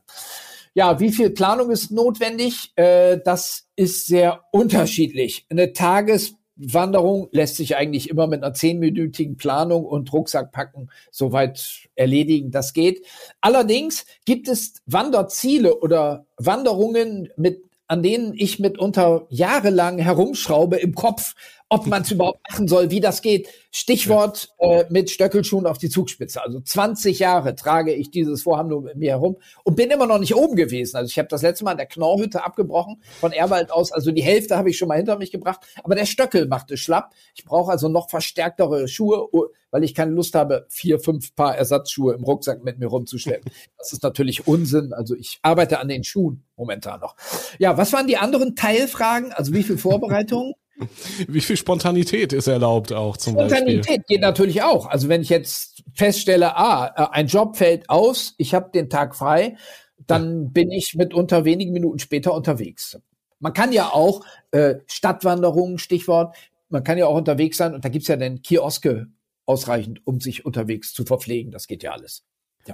[0.75, 2.73] Ja, wie viel Planung ist notwendig?
[2.77, 5.47] Äh, das ist sehr unterschiedlich.
[5.51, 11.89] Eine Tages Wanderung lässt sich eigentlich immer mit einer zehnminütigen Planung und Rucksack packen soweit
[11.95, 12.51] erledigen.
[12.51, 13.07] Das geht.
[13.41, 21.35] Allerdings gibt es Wanderziele oder Wanderungen mit an denen ich mitunter jahrelang herumschraube im Kopf,
[21.71, 23.49] ob man es überhaupt machen soll, wie das geht.
[23.71, 26.43] Stichwort äh, mit Stöckelschuhen auf die Zugspitze.
[26.43, 30.19] Also 20 Jahre trage ich dieses Vorhaben nur mit mir herum und bin immer noch
[30.19, 30.97] nicht oben gewesen.
[30.97, 33.93] Also ich habe das letzte Mal in der Knorrhütte abgebrochen von Erwald aus.
[33.93, 35.61] Also die Hälfte habe ich schon mal hinter mich gebracht.
[35.85, 37.13] Aber der Stöckel machte schlapp.
[37.35, 39.29] Ich brauche also noch verstärktere Schuhe,
[39.71, 43.53] weil ich keine Lust habe, vier, fünf Paar Ersatzschuhe im Rucksack mit mir rumzuschleppen.
[43.77, 44.95] Das ist natürlich Unsinn.
[44.95, 47.17] Also ich arbeite an den Schuhen momentan noch.
[47.59, 49.33] Ja, was waren die anderen Teilfragen?
[49.33, 50.55] Also wie viel Vorbereitung?
[51.29, 54.05] Wie viel Spontanität ist erlaubt auch zum Spontanität Beispiel?
[54.07, 54.87] geht natürlich auch.
[54.87, 59.17] Also wenn ich jetzt feststelle, ah, äh, ein Job fällt aus, ich habe den Tag
[59.17, 59.57] frei,
[60.07, 60.49] dann ja.
[60.51, 62.99] bin ich mit unter wenigen Minuten später unterwegs.
[63.41, 66.37] Man kann ja auch äh, Stadtwanderungen, Stichwort,
[66.69, 69.09] man kann ja auch unterwegs sein und da gibt's ja dann Kioske
[69.47, 71.51] ausreichend, um sich unterwegs zu verpflegen.
[71.51, 72.25] Das geht ja alles.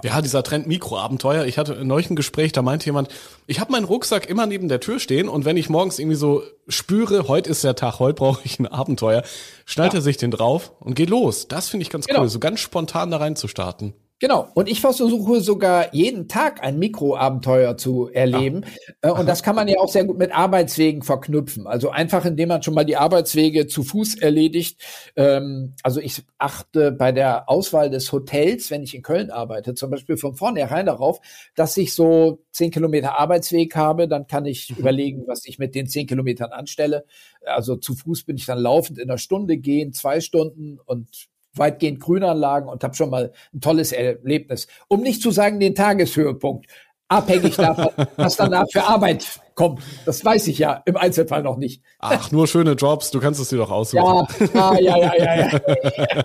[0.03, 1.45] Ja, dieser Trend Mikroabenteuer.
[1.45, 3.09] Ich hatte neulich ein Gespräch, da meinte jemand,
[3.47, 6.43] ich habe meinen Rucksack immer neben der Tür stehen und wenn ich morgens irgendwie so
[6.67, 9.23] spüre, heute ist der Tag, heute brauche ich ein Abenteuer,
[9.65, 9.99] schnallt ja.
[9.99, 11.47] er sich den drauf und geht los.
[11.47, 12.21] Das finde ich ganz genau.
[12.21, 13.93] cool, so ganz spontan da rein zu starten.
[14.19, 14.47] Genau.
[14.53, 18.61] Und ich versuche sogar jeden Tag ein Mikroabenteuer zu erleben.
[19.03, 19.09] Ja.
[19.09, 21.67] Äh, und das kann man ja auch sehr gut mit Arbeitswegen verknüpfen.
[21.67, 24.81] Also einfach, indem man schon mal die Arbeitswege zu Fuß erledigt.
[25.17, 29.91] Ähm, also ich achte bei der Auswahl des Hotels, wenn ich in Köln arbeite, zum
[29.91, 31.19] Beispiel von vornherein darauf,
[31.53, 34.07] dass ich so zehn Kilometer Arbeitsweg habe.
[34.07, 34.77] Dann kann ich mhm.
[34.77, 37.03] überlegen, was ich mit den zehn Kilometern anstelle.
[37.45, 41.99] Also zu Fuß bin ich dann laufend in einer Stunde gehen, zwei Stunden und weitgehend
[41.99, 44.67] Grünanlagen und habe schon mal ein tolles Erlebnis.
[44.87, 46.67] Um nicht zu sagen den Tageshöhepunkt,
[47.07, 49.81] abhängig davon, was danach für Arbeit kommt.
[50.05, 51.81] Das weiß ich ja im Einzelfall noch nicht.
[51.99, 54.27] Ach, nur schöne Jobs, du kannst es dir doch aussuchen.
[54.53, 55.59] Ja, ja, ja, ja, ja.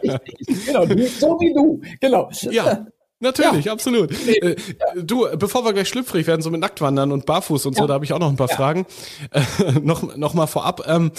[0.03, 0.19] ja.
[0.66, 2.31] genau, so wie du, genau.
[2.51, 2.87] Ja.
[3.23, 3.73] Natürlich, ja.
[3.73, 4.11] absolut.
[4.27, 4.57] Äh,
[4.97, 7.83] du, bevor wir gleich schlüpfrig werden, so mit Nacktwandern und Barfuß und ja.
[7.83, 8.87] so, da habe ich auch noch ein paar Fragen.
[9.33, 10.83] Äh, noch, noch mal vorab.
[10.88, 11.12] Ähm,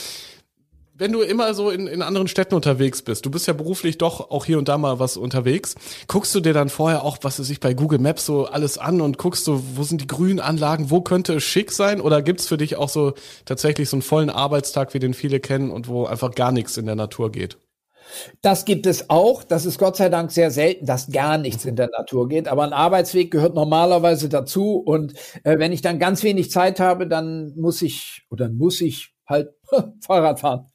[1.01, 4.29] wenn du immer so in, in anderen Städten unterwegs bist, du bist ja beruflich doch
[4.29, 5.73] auch hier und da mal was unterwegs,
[6.07, 9.01] guckst du dir dann vorher auch, was es sich bei Google Maps so alles an
[9.01, 12.01] und guckst du, wo sind die grünen Anlagen, wo könnte es schick sein?
[12.01, 13.13] Oder gibt's für dich auch so
[13.45, 16.85] tatsächlich so einen vollen Arbeitstag, wie den viele kennen und wo einfach gar nichts in
[16.85, 17.57] der Natur geht?
[18.43, 19.43] Das gibt es auch.
[19.43, 22.47] Das ist Gott sei Dank sehr selten, dass gar nichts in der Natur geht.
[22.47, 24.75] Aber ein Arbeitsweg gehört normalerweise dazu.
[24.77, 25.13] Und
[25.45, 29.49] äh, wenn ich dann ganz wenig Zeit habe, dann muss ich oder muss ich halt
[30.01, 30.67] Fahrrad fahren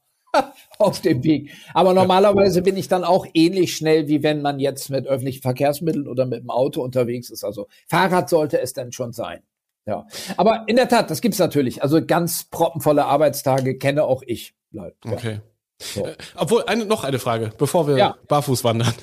[0.79, 1.51] auf dem Weg.
[1.75, 6.09] Aber normalerweise bin ich dann auch ähnlich schnell, wie wenn man jetzt mit öffentlichen Verkehrsmitteln
[6.09, 7.45] oder mit dem Auto unterwegs ist.
[7.45, 9.43] Also Fahrrad sollte es dann schon sein.
[9.87, 10.05] Ja,
[10.37, 11.83] aber in der Tat, das gibt's natürlich.
[11.83, 14.55] Also ganz proppenvolle Arbeitstage kenne auch ich.
[14.73, 14.91] Ja.
[15.09, 15.41] Okay.
[15.79, 16.07] So.
[16.07, 18.17] Äh, obwohl, eine, noch eine Frage, bevor wir ja.
[18.29, 18.95] barfuß wandern.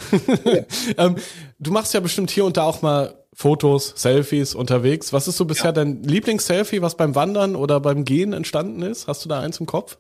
[0.44, 0.64] Ja.
[1.06, 1.16] ähm,
[1.60, 5.14] du machst ja bestimmt hier und da auch mal Fotos, Selfies unterwegs.
[5.14, 9.08] Was ist so bisher dein Lieblingsselfie, was beim Wandern oder beim Gehen entstanden ist?
[9.08, 9.98] Hast du da eins im Kopf?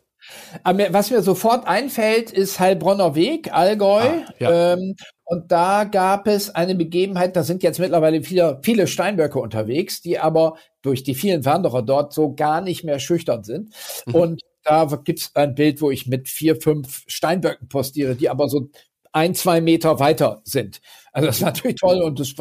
[0.63, 4.01] Was mir sofort einfällt, ist Heilbronner Weg, Allgäu.
[4.01, 4.73] Ah, ja.
[4.73, 10.01] ähm, und da gab es eine Begebenheit, da sind jetzt mittlerweile viele, viele Steinböcke unterwegs,
[10.01, 13.73] die aber durch die vielen Wanderer dort so gar nicht mehr schüchtern sind.
[14.05, 14.15] Mhm.
[14.15, 18.69] Und da gibt's ein Bild, wo ich mit vier, fünf Steinböcken postiere, die aber so
[19.11, 20.81] ein, zwei Meter weiter sind.
[21.13, 22.33] Also das ist natürlich toll und das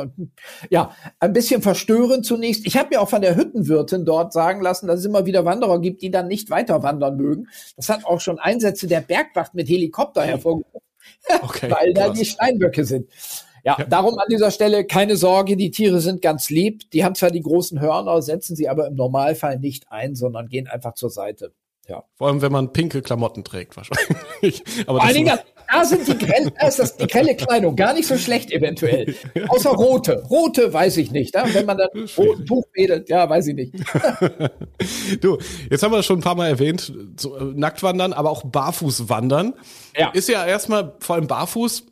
[0.70, 2.66] ja ein bisschen verstörend zunächst.
[2.66, 5.78] Ich habe mir auch von der Hüttenwirtin dort sagen lassen, dass es immer wieder Wanderer
[5.78, 7.48] gibt, die dann nicht weiter wandern mögen.
[7.76, 10.80] Das hat auch schon Einsätze der Bergwacht mit Helikopter hervorgerufen,
[11.42, 13.10] okay, weil da die Steinböcke sind.
[13.62, 16.90] Ja, ja, darum an dieser Stelle keine Sorge, die Tiere sind ganz lieb.
[16.92, 20.66] Die haben zwar die großen Hörner, setzen sie aber im Normalfall nicht ein, sondern gehen
[20.66, 21.52] einfach zur Seite.
[21.88, 22.04] Ja.
[22.14, 24.62] Vor allem, wenn man pinke Klamotten trägt, wahrscheinlich.
[24.86, 25.38] Aber Vor allen Dingen,
[25.72, 29.14] da sind die grelle, da ist das die grelle Kleidung gar nicht so schlecht eventuell.
[29.48, 30.22] Außer rote.
[30.28, 31.34] Rote weiß ich nicht.
[31.34, 31.44] Ja?
[31.52, 33.74] Wenn man dann roten Tuch wedelt, ja, weiß ich nicht.
[35.20, 35.38] du,
[35.70, 39.54] jetzt haben wir das schon ein paar Mal erwähnt, so, äh, Nacktwandern, aber auch Barfußwandern.
[39.96, 40.10] Ja.
[40.10, 41.84] Ist ja erstmal vor allem barfuß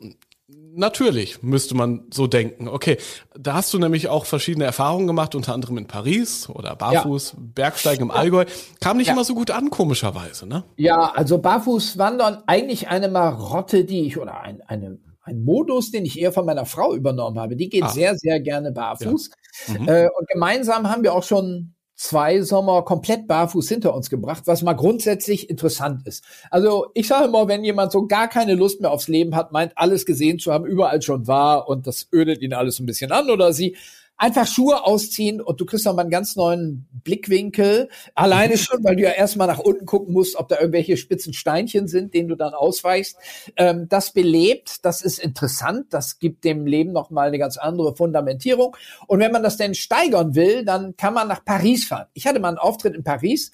[0.75, 2.67] natürlich, müsste man so denken.
[2.67, 2.97] Okay,
[3.37, 7.39] da hast du nämlich auch verschiedene Erfahrungen gemacht, unter anderem in Paris oder Barfuß, ja.
[7.55, 8.45] Bergsteigen im Allgäu.
[8.79, 9.13] Kam nicht ja.
[9.13, 10.63] immer so gut an, komischerweise, ne?
[10.77, 16.05] Ja, also Barfuß wandern, eigentlich eine Marotte, die ich, oder ein, eine, ein Modus, den
[16.05, 17.55] ich eher von meiner Frau übernommen habe.
[17.55, 17.89] Die geht ah.
[17.89, 19.29] sehr, sehr gerne barfuß.
[19.67, 19.79] Ja.
[19.79, 19.87] Mhm.
[19.87, 24.63] Äh, und gemeinsam haben wir auch schon zwei Sommer komplett barfuß hinter uns gebracht, was
[24.63, 26.23] mal grundsätzlich interessant ist.
[26.49, 29.77] Also ich sage immer, wenn jemand so gar keine Lust mehr aufs Leben hat, meint
[29.77, 33.29] alles gesehen zu haben, überall schon war und das ödet ihn alles ein bisschen an
[33.29, 33.75] oder sie,
[34.21, 37.89] einfach Schuhe ausziehen und du kriegst nochmal einen ganz neuen Blickwinkel.
[38.13, 41.87] Alleine schon, weil du ja erstmal nach unten gucken musst, ob da irgendwelche spitzen Steinchen
[41.87, 43.17] sind, denen du dann ausweichst.
[43.57, 48.77] Ähm, das belebt, das ist interessant, das gibt dem Leben nochmal eine ganz andere Fundamentierung.
[49.07, 52.05] Und wenn man das denn steigern will, dann kann man nach Paris fahren.
[52.13, 53.51] Ich hatte mal einen Auftritt in Paris.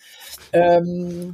[0.51, 1.33] Ähm,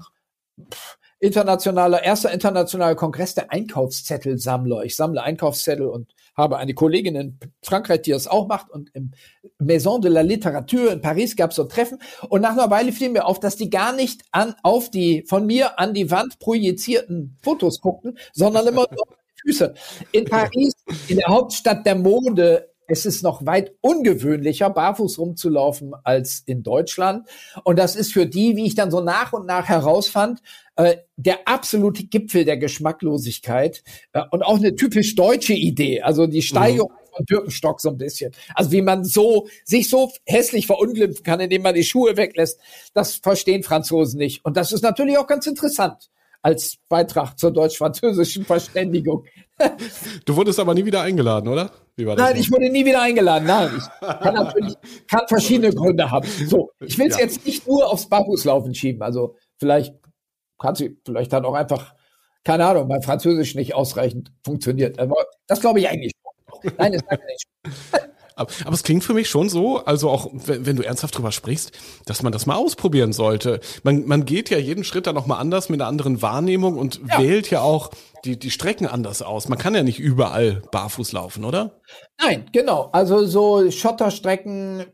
[1.20, 4.84] internationaler, erster internationaler Kongress der Einkaufszettelsammler.
[4.84, 9.12] Ich sammle Einkaufszettel und habe eine Kollegin in Frankreich, die das auch macht und im
[9.60, 13.10] Maison de la Literature in Paris gab es so Treffen und nach einer Weile fiel
[13.10, 17.38] mir auf, dass die gar nicht an auf die von mir an die Wand projizierten
[17.42, 19.08] Fotos guckten, sondern immer nur
[19.44, 19.74] Füße.
[20.12, 20.74] In Paris,
[21.08, 27.28] in der Hauptstadt der Mode, es ist noch weit ungewöhnlicher, barfuß rumzulaufen als in Deutschland.
[27.64, 30.42] Und das ist für die, wie ich dann so nach und nach herausfand,
[30.76, 33.84] äh, der absolute Gipfel der Geschmacklosigkeit
[34.14, 36.02] äh, und auch eine typisch deutsche Idee.
[36.02, 37.16] Also die Steigerung mhm.
[37.16, 38.32] von Birkenstock so ein bisschen.
[38.56, 42.60] Also wie man so sich so hässlich verunglimpfen kann, indem man die Schuhe weglässt,
[42.94, 44.44] das verstehen Franzosen nicht.
[44.46, 46.10] Und das ist natürlich auch ganz interessant
[46.42, 49.26] als Beitrag zur deutsch-französischen Verständigung.
[50.26, 51.72] Du wurdest aber nie wieder eingeladen, oder?
[51.96, 52.36] Nein, noch?
[52.36, 53.48] ich wurde nie wieder eingeladen.
[53.48, 54.74] Nein, ich kann natürlich
[55.08, 56.28] kann verschiedene Gründe haben.
[56.48, 57.24] So, ich will es ja.
[57.24, 59.04] jetzt nicht nur aufs Barfußlaufen schieben.
[59.04, 59.94] Also vielleicht
[60.64, 61.94] kann sie, vielleicht hat auch einfach,
[62.46, 64.98] keine Ahnung, mein Französisch nicht ausreichend funktioniert.
[64.98, 66.14] Aber das glaube ich eigentlich.
[66.78, 67.48] Nein, das nicht.
[68.36, 71.32] Aber, aber es klingt für mich schon so, also auch wenn, wenn, du ernsthaft drüber
[71.32, 71.72] sprichst,
[72.06, 73.60] dass man das mal ausprobieren sollte.
[73.84, 77.20] Man, man geht ja jeden Schritt dann nochmal anders mit einer anderen Wahrnehmung und ja.
[77.20, 77.92] wählt ja auch
[78.26, 79.50] die, die Strecken anders aus.
[79.50, 81.82] Man kann ja nicht überall barfuß laufen, oder?
[82.22, 82.90] Nein, genau.
[82.94, 84.86] Also so Schotterstrecken,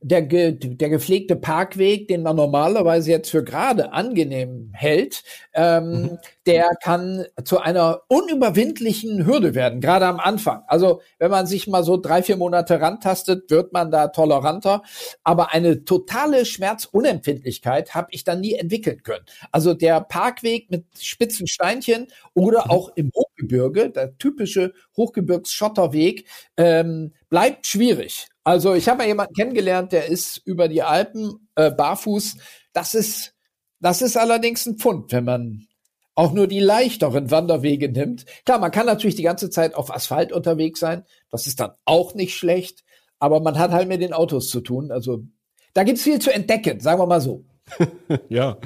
[0.00, 5.22] der, der gepflegte Parkweg, den man normalerweise jetzt für gerade angenehm hält,
[5.54, 6.18] ähm, mhm.
[6.46, 10.62] der kann zu einer unüberwindlichen Hürde werden, gerade am Anfang.
[10.66, 14.82] Also wenn man sich mal so drei, vier Monate rantastet, wird man da toleranter.
[15.22, 19.24] Aber eine totale Schmerzunempfindlichkeit habe ich dann nie entwickeln können.
[19.52, 22.70] Also der Parkweg mit spitzen Steinchen oder mhm.
[22.70, 26.17] auch im Hochgebirge, der typische Hochgebirgsschotterweg,
[26.56, 28.28] ähm, bleibt schwierig.
[28.44, 32.36] Also ich habe mal jemanden kennengelernt, der ist über die Alpen äh, barfuß.
[32.72, 33.34] Das ist,
[33.80, 35.66] das ist allerdings ein Pfund, wenn man
[36.14, 38.24] auch nur die leichteren Wanderwege nimmt.
[38.44, 41.04] Klar, man kann natürlich die ganze Zeit auf Asphalt unterwegs sein.
[41.30, 42.84] Das ist dann auch nicht schlecht.
[43.20, 44.90] Aber man hat halt mit den Autos zu tun.
[44.90, 45.22] Also
[45.74, 47.44] da gibt's viel zu entdecken, sagen wir mal so.
[48.28, 48.58] ja.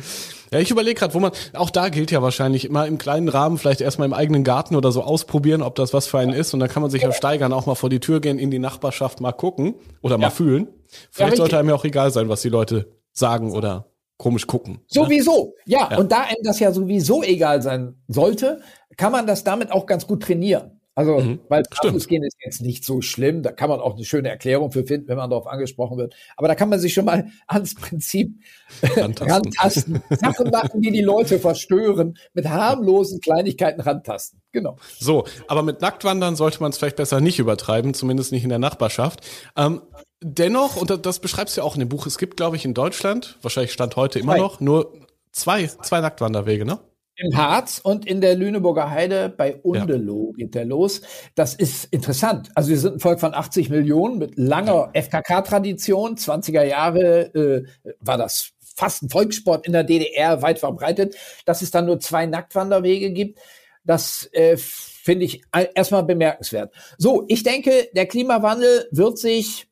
[0.53, 3.57] Ja, ich überlege gerade, wo man, auch da gilt ja wahrscheinlich immer im kleinen Rahmen,
[3.57, 6.53] vielleicht erstmal im eigenen Garten oder so ausprobieren, ob das was für einen ist.
[6.53, 8.59] Und dann kann man sich ja steigern, auch mal vor die Tür gehen, in die
[8.59, 10.69] Nachbarschaft mal gucken oder mal fühlen.
[11.11, 13.87] Vielleicht sollte einem ja auch egal sein, was die Leute sagen oder
[14.19, 14.75] komisch gucken.
[14.75, 14.81] Ne?
[14.89, 15.89] Sowieso, ja.
[15.91, 15.99] ja.
[15.99, 18.61] Und da einem das ja sowieso egal sein sollte,
[18.97, 20.82] kann man das damit auch ganz gut trainieren.
[20.95, 23.43] Also, mhm, weil gehen ist jetzt nicht so schlimm.
[23.43, 26.15] Da kann man auch eine schöne Erklärung für finden, wenn man darauf angesprochen wird.
[26.37, 28.39] Aber da kann man sich schon mal ans Prinzip
[28.83, 29.31] rantasten.
[29.31, 30.03] rantasten.
[30.11, 34.43] Sachen machen, die die Leute verstören, mit harmlosen Kleinigkeiten rantasten.
[34.53, 34.77] Genau.
[34.99, 38.59] So, aber mit Nacktwandern sollte man es vielleicht besser nicht übertreiben, zumindest nicht in der
[38.59, 39.21] Nachbarschaft.
[39.57, 39.81] Ähm,
[40.21, 42.75] dennoch, und das beschreibst du ja auch in dem Buch, es gibt, glaube ich, in
[42.75, 44.93] Deutschland, wahrscheinlich Stand heute immer noch, nur
[45.33, 46.81] zwei, zwei Nacktwanderwege, ne?
[47.23, 50.45] Im Harz und in der Lüneburger Heide bei Undeloh ja.
[50.45, 51.03] geht der los.
[51.35, 52.51] Das ist interessant.
[52.55, 56.17] Also wir sind ein Volk von 80 Millionen mit langer FKK-Tradition.
[56.17, 57.65] 20er Jahre äh,
[58.01, 61.17] war das fast ein Volkssport in der DDR weit verbreitet.
[61.45, 63.39] Dass es dann nur zwei Nacktwanderwege gibt,
[63.85, 65.43] das äh, finde ich
[65.75, 66.75] erstmal bemerkenswert.
[66.99, 69.69] So, ich denke, der Klimawandel wird sich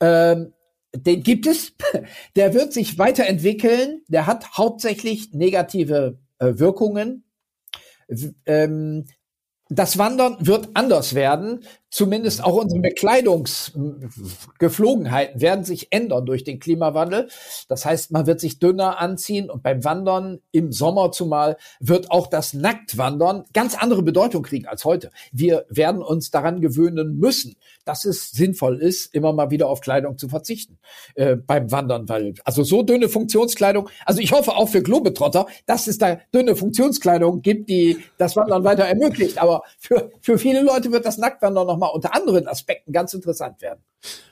[0.00, 0.52] ähm,
[0.94, 1.74] den gibt es,
[2.36, 7.24] der wird sich weiterentwickeln, der hat hauptsächlich negative Wirkungen.
[8.46, 9.06] Ähm,
[9.68, 11.64] das Wandern wird anders werden.
[11.96, 17.30] Zumindest auch unsere Bekleidungsgeflogenheiten werden sich ändern durch den Klimawandel.
[17.70, 22.26] Das heißt, man wird sich dünner anziehen und beim Wandern im Sommer zumal wird auch
[22.26, 25.10] das Nacktwandern ganz andere Bedeutung kriegen als heute.
[25.32, 27.56] Wir werden uns daran gewöhnen müssen,
[27.86, 30.76] dass es sinnvoll ist, immer mal wieder auf Kleidung zu verzichten
[31.14, 33.88] äh, beim Wandern, weil also so dünne Funktionskleidung.
[34.04, 38.64] Also ich hoffe auch für Globetrotter, dass es da dünne Funktionskleidung gibt, die das Wandern
[38.64, 39.38] weiter ermöglicht.
[39.38, 43.62] Aber für für viele Leute wird das Nacktwandern noch mal unter anderen Aspekten ganz interessant
[43.62, 43.80] werden.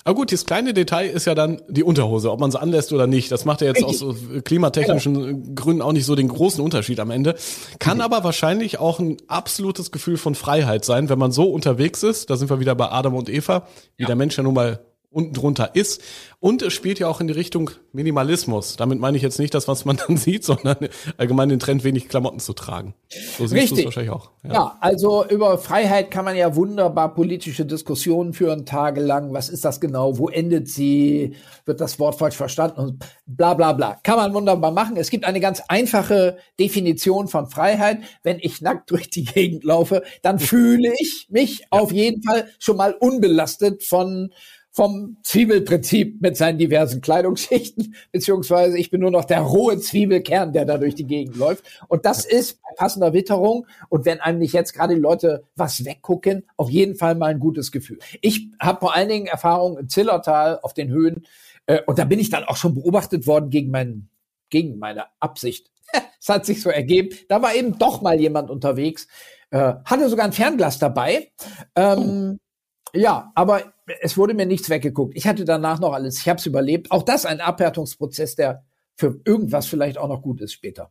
[0.05, 3.07] Aber gut, das kleine Detail ist ja dann die Unterhose, ob man sie anlässt oder
[3.07, 3.33] nicht.
[3.33, 4.15] Das macht ja jetzt aus so
[4.45, 5.55] klimatechnischen genau.
[5.55, 7.35] Gründen auch nicht so den großen Unterschied am Ende.
[7.79, 8.03] Kann mhm.
[8.03, 12.31] aber wahrscheinlich auch ein absolutes Gefühl von Freiheit sein, wenn man so unterwegs ist.
[12.31, 14.07] Da sind wir wieder bei Adam und Eva, wie ja.
[14.07, 14.81] der Mensch ja nun mal
[15.15, 16.03] unten drunter ist.
[16.41, 18.77] Und es spielt ja auch in die Richtung Minimalismus.
[18.77, 20.77] Damit meine ich jetzt nicht das, was man dann sieht, sondern
[21.17, 22.95] allgemein den Trend, wenig Klamotten zu tragen.
[23.39, 23.71] So siehst Richtig.
[23.71, 24.31] du es wahrscheinlich auch.
[24.43, 24.53] Ja.
[24.53, 24.79] ja.
[24.81, 29.33] also über Freiheit kann man ja wunderbar politische Diskussionen führen, tagelang.
[29.33, 30.19] Was ist das genau?
[30.19, 31.35] Wo endet sie?
[31.65, 32.79] Wird das Wort falsch verstanden?
[32.79, 33.99] Und bla bla bla.
[34.03, 34.99] Kann man wunderbar machen.
[34.99, 38.01] Es gibt eine ganz einfache Definition von Freiheit.
[38.23, 41.67] Wenn ich nackt durch die Gegend laufe, dann fühle ich mich ja.
[41.71, 44.31] auf jeden Fall schon mal unbelastet von
[44.75, 50.65] vom Zwiebelprinzip mit seinen diversen Kleidungsschichten, beziehungsweise ich bin nur noch der rohe Zwiebelkern, der
[50.65, 51.65] da durch die Gegend läuft.
[51.87, 55.85] Und das ist bei passender Witterung und wenn einem nicht jetzt gerade die Leute was
[55.85, 58.01] weggucken, auf jeden Fall mal ein gutes Gefühl.
[58.21, 61.25] Ich habe vor allen Dingen Erfahrungen im Zillertal auf den Höhen
[61.67, 64.11] äh, und da bin ich dann auch schon beobachtet worden gegen meinen
[64.51, 65.71] gegen meine Absicht.
[66.21, 67.11] Es hat sich so ergeben.
[67.29, 69.09] Da war eben doch mal jemand unterwegs,
[69.51, 71.31] äh, hatte sogar ein Fernglas dabei.
[71.77, 72.99] Ähm, oh.
[72.99, 75.17] Ja, aber es wurde mir nichts weggeguckt.
[75.17, 76.19] Ich hatte danach noch alles.
[76.19, 76.91] Ich habe es überlebt.
[76.91, 78.65] Auch das ein Abhärtungsprozess, der
[78.97, 80.91] für irgendwas vielleicht auch noch gut ist später.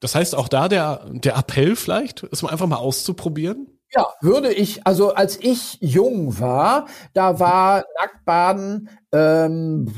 [0.00, 3.76] Das heißt auch da der, der Appell vielleicht, es mal einfach mal auszuprobieren?
[3.94, 9.94] Ja, würde ich, also als ich jung war, da war Nacktbaden ähm,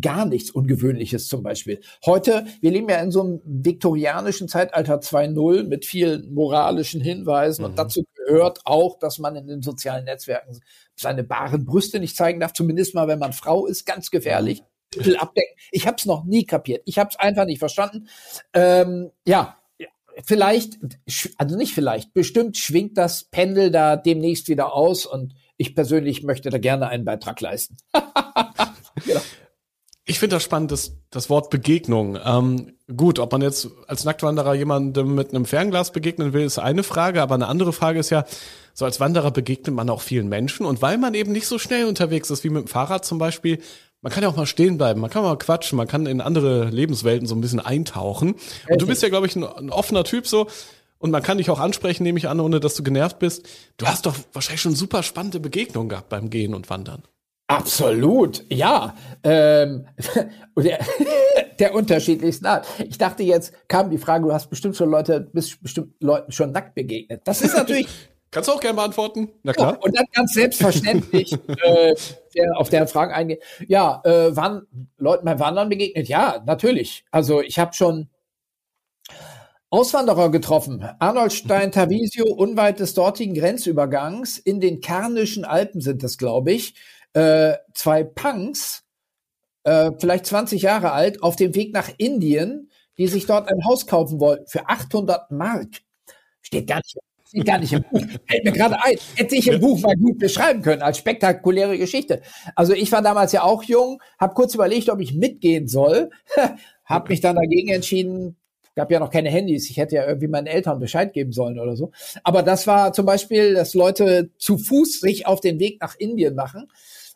[0.00, 1.80] gar nichts Ungewöhnliches zum Beispiel.
[2.04, 7.70] Heute, wir leben ja in so einem viktorianischen Zeitalter 2.0 mit vielen moralischen Hinweisen mhm.
[7.70, 10.58] und dazu gehört auch, dass man in den sozialen Netzwerken
[10.96, 14.62] seine baren Brüste nicht zeigen darf, zumindest mal, wenn man Frau ist, ganz gefährlich.
[15.18, 15.56] Abdecken.
[15.72, 16.82] Ich habe es noch nie kapiert.
[16.86, 18.08] Ich habe es einfach nicht verstanden.
[18.52, 19.58] Ähm, ja,
[20.24, 20.78] vielleicht,
[21.38, 26.50] also nicht vielleicht, bestimmt schwingt das Pendel da demnächst wieder aus und ich persönlich möchte
[26.50, 27.76] da gerne einen Beitrag leisten.
[29.06, 29.20] genau.
[30.06, 32.18] Ich finde das spannend, das, das Wort Begegnung.
[32.22, 36.82] Ähm, gut, ob man jetzt als Nacktwanderer jemandem mit einem Fernglas begegnen will, ist eine
[36.82, 38.24] Frage, aber eine andere Frage ist ja,
[38.74, 41.86] so als Wanderer begegnet man auch vielen Menschen und weil man eben nicht so schnell
[41.86, 43.60] unterwegs ist wie mit dem Fahrrad zum Beispiel,
[44.02, 46.66] man kann ja auch mal stehen bleiben, man kann mal quatschen, man kann in andere
[46.66, 48.34] Lebenswelten so ein bisschen eintauchen.
[48.68, 50.46] Und du bist ja, glaube ich, ein, ein offener Typ so.
[50.98, 53.48] Und man kann dich auch ansprechen, nehme ich an, ohne dass du genervt bist.
[53.78, 57.02] Du hast doch wahrscheinlich schon super spannende Begegnungen gehabt beim Gehen und Wandern.
[57.46, 58.94] Absolut, ja.
[59.22, 59.86] Ähm,
[60.56, 60.80] der,
[61.58, 62.66] der unterschiedlichsten Art.
[62.86, 66.52] Ich dachte jetzt kam die Frage, du hast bestimmt schon Leute, bist bestimmt Leuten schon
[66.52, 67.22] nackt begegnet.
[67.24, 67.86] Das ist natürlich
[68.34, 69.30] Kannst du auch gerne beantworten?
[69.42, 69.78] Na klar.
[69.82, 71.94] und dann ganz selbstverständlich äh,
[72.34, 73.38] der, auf deren Fragen eingehen.
[73.66, 74.66] Ja, äh, wann
[74.98, 76.08] Leuten beim Wandern begegnet?
[76.08, 77.04] Ja, natürlich.
[77.10, 78.08] Also ich habe schon
[79.70, 80.84] Auswanderer getroffen.
[80.98, 84.38] Arnold Stein Tavisio, unweit des dortigen Grenzübergangs.
[84.38, 86.74] In den Karnischen Alpen sind das, glaube ich.
[87.12, 88.84] Äh, zwei Punks,
[89.62, 93.86] äh, vielleicht 20 Jahre alt, auf dem Weg nach Indien die sich dort ein Haus
[93.86, 95.68] kaufen wollten für 800 Mark.
[96.42, 96.96] Steht gar nicht,
[97.34, 98.02] steht gar nicht im Buch.
[98.26, 98.96] Fällt mir gerade ein.
[99.16, 102.22] Hätte ich im Buch mal gut beschreiben können als spektakuläre Geschichte.
[102.54, 106.10] Also ich war damals ja auch jung, habe kurz überlegt, ob ich mitgehen soll,
[106.84, 108.36] habe mich dann dagegen entschieden,
[108.76, 109.68] gab ja noch keine Handys.
[109.70, 111.90] Ich hätte ja irgendwie meinen Eltern Bescheid geben sollen oder so.
[112.22, 116.34] Aber das war zum Beispiel, dass Leute zu Fuß sich auf den Weg nach Indien
[116.34, 116.68] machen.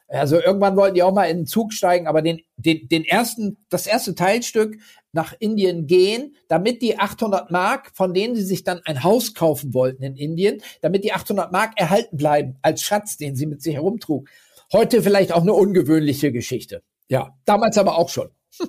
[0.09, 3.59] Also irgendwann wollten die auch mal in den Zug steigen, aber den, den, den ersten,
[3.69, 4.79] das erste Teilstück
[5.13, 9.75] nach Indien gehen, damit die 800 Mark, von denen sie sich dann ein Haus kaufen
[9.75, 13.75] wollten in Indien, damit die 800 Mark erhalten bleiben als Schatz, den sie mit sich
[13.75, 14.29] herumtrug.
[14.73, 16.83] Heute vielleicht auch eine ungewöhnliche Geschichte.
[17.09, 18.31] Ja, damals aber auch schon.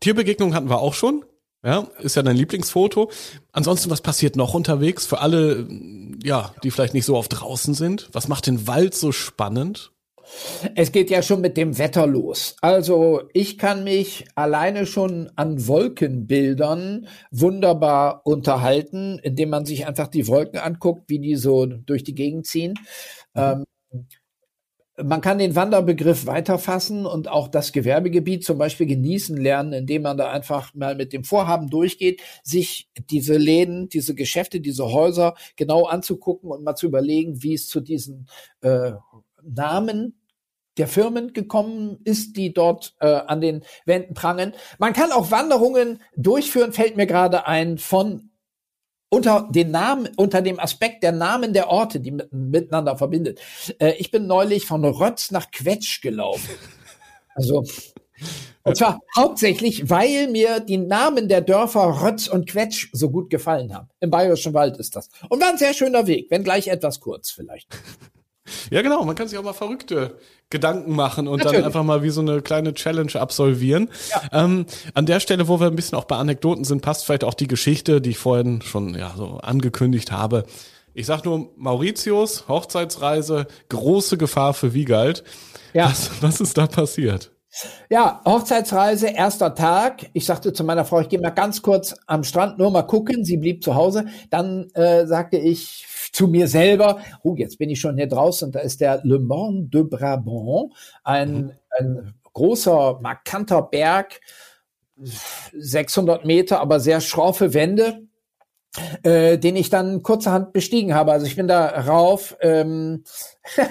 [0.00, 1.24] Tierbegegnung hatten wir auch schon.
[1.64, 3.10] Ja, ist ja dein Lieblingsfoto.
[3.50, 5.66] Ansonsten, was passiert noch unterwegs für alle,
[6.22, 8.08] ja, die vielleicht nicht so oft draußen sind?
[8.12, 9.92] Was macht den Wald so spannend?
[10.74, 12.56] Es geht ja schon mit dem Wetter los.
[12.60, 20.26] Also ich kann mich alleine schon an Wolkenbildern wunderbar unterhalten, indem man sich einfach die
[20.26, 22.74] Wolken anguckt, wie die so durch die Gegend ziehen.
[23.34, 23.40] Mhm.
[23.40, 24.06] Ähm,
[25.02, 30.16] man kann den Wanderbegriff weiterfassen und auch das Gewerbegebiet zum Beispiel genießen lernen, indem man
[30.16, 35.84] da einfach mal mit dem Vorhaben durchgeht, sich diese Läden, diese Geschäfte, diese Häuser genau
[35.84, 38.26] anzugucken und mal zu überlegen, wie es zu diesen
[38.62, 38.92] äh,
[39.46, 40.20] Namen
[40.78, 44.52] der Firmen gekommen ist, die dort äh, an den Wänden prangen.
[44.78, 48.30] Man kann auch Wanderungen durchführen, fällt mir gerade ein, von
[49.08, 53.40] unter den Namen, unter dem Aspekt der Namen der Orte, die mit, miteinander verbindet.
[53.78, 56.50] Äh, ich bin neulich von Rötz nach Quetsch gelaufen.
[57.34, 57.64] Also,
[58.62, 63.74] und zwar hauptsächlich, weil mir die Namen der Dörfer Rötz und Quetsch so gut gefallen
[63.74, 63.88] haben.
[64.00, 65.08] Im Bayerischen Wald ist das.
[65.28, 67.68] Und war ein sehr schöner Weg, wenn gleich etwas kurz vielleicht.
[68.70, 69.04] Ja, genau.
[69.04, 70.18] Man kann sich auch mal verrückte
[70.50, 71.58] Gedanken machen und Natürlich.
[71.58, 73.88] dann einfach mal wie so eine kleine Challenge absolvieren.
[74.10, 74.44] Ja.
[74.44, 77.34] Ähm, an der Stelle, wo wir ein bisschen auch bei Anekdoten sind, passt vielleicht auch
[77.34, 80.44] die Geschichte, die ich vorhin schon ja, so angekündigt habe.
[80.94, 85.24] Ich sag nur Mauritius, Hochzeitsreise, große Gefahr für Wiegald.
[85.74, 85.86] Ja.
[85.86, 87.32] Was, was ist da passiert?
[87.88, 90.06] Ja, Hochzeitsreise, erster Tag.
[90.12, 93.24] Ich sagte zu meiner Frau, ich gehe mal ganz kurz am Strand nur mal gucken.
[93.24, 94.06] Sie blieb zu Hause.
[94.30, 98.52] Dann äh, sagte ich zu mir selber, oh, jetzt bin ich schon hier draußen.
[98.52, 100.72] Da ist der Le Mans de Brabant,
[101.04, 101.52] ein, mhm.
[101.78, 104.20] ein großer, markanter Berg,
[105.52, 108.06] 600 Meter, aber sehr schroffe Wände.
[109.02, 111.12] Äh, den ich dann kurzerhand bestiegen habe.
[111.12, 113.04] Also ich bin da rauf, ähm,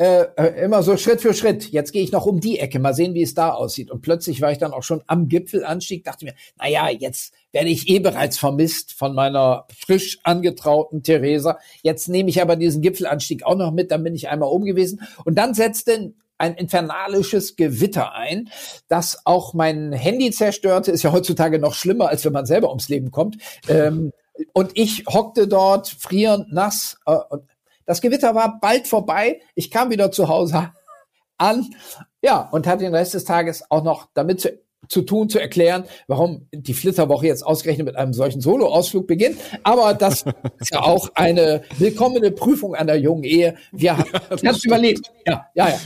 [0.00, 1.72] Äh, äh, immer so Schritt für Schritt.
[1.72, 3.90] Jetzt gehe ich noch um die Ecke, mal sehen, wie es da aussieht.
[3.90, 7.68] Und plötzlich war ich dann auch schon am Gipfelanstieg, dachte mir, na ja, jetzt werde
[7.68, 11.58] ich eh bereits vermisst von meiner frisch angetrauten Theresa.
[11.82, 15.02] Jetzt nehme ich aber diesen Gipfelanstieg auch noch mit, dann bin ich einmal oben gewesen.
[15.24, 18.50] Und dann setzte ein infernalisches Gewitter ein,
[18.86, 20.92] das auch mein Handy zerstörte.
[20.92, 23.38] Ist ja heutzutage noch schlimmer, als wenn man selber ums Leben kommt.
[23.66, 24.12] Ähm,
[24.52, 27.42] und ich hockte dort frierend nass äh, und
[27.88, 29.40] das Gewitter war bald vorbei.
[29.54, 30.72] Ich kam wieder zu Hause
[31.38, 31.66] an,
[32.22, 35.84] ja, und hatte den Rest des Tages auch noch damit zu, zu tun, zu erklären,
[36.06, 39.38] warum die Flitterwoche jetzt ausgerechnet mit einem solchen Solo-Ausflug beginnt.
[39.62, 40.24] Aber das
[40.60, 43.56] ist ja auch eine willkommene Prüfung an der jungen Ehe.
[43.72, 45.10] Wir haben es überlebt.
[45.26, 45.78] Ja, ja, ja.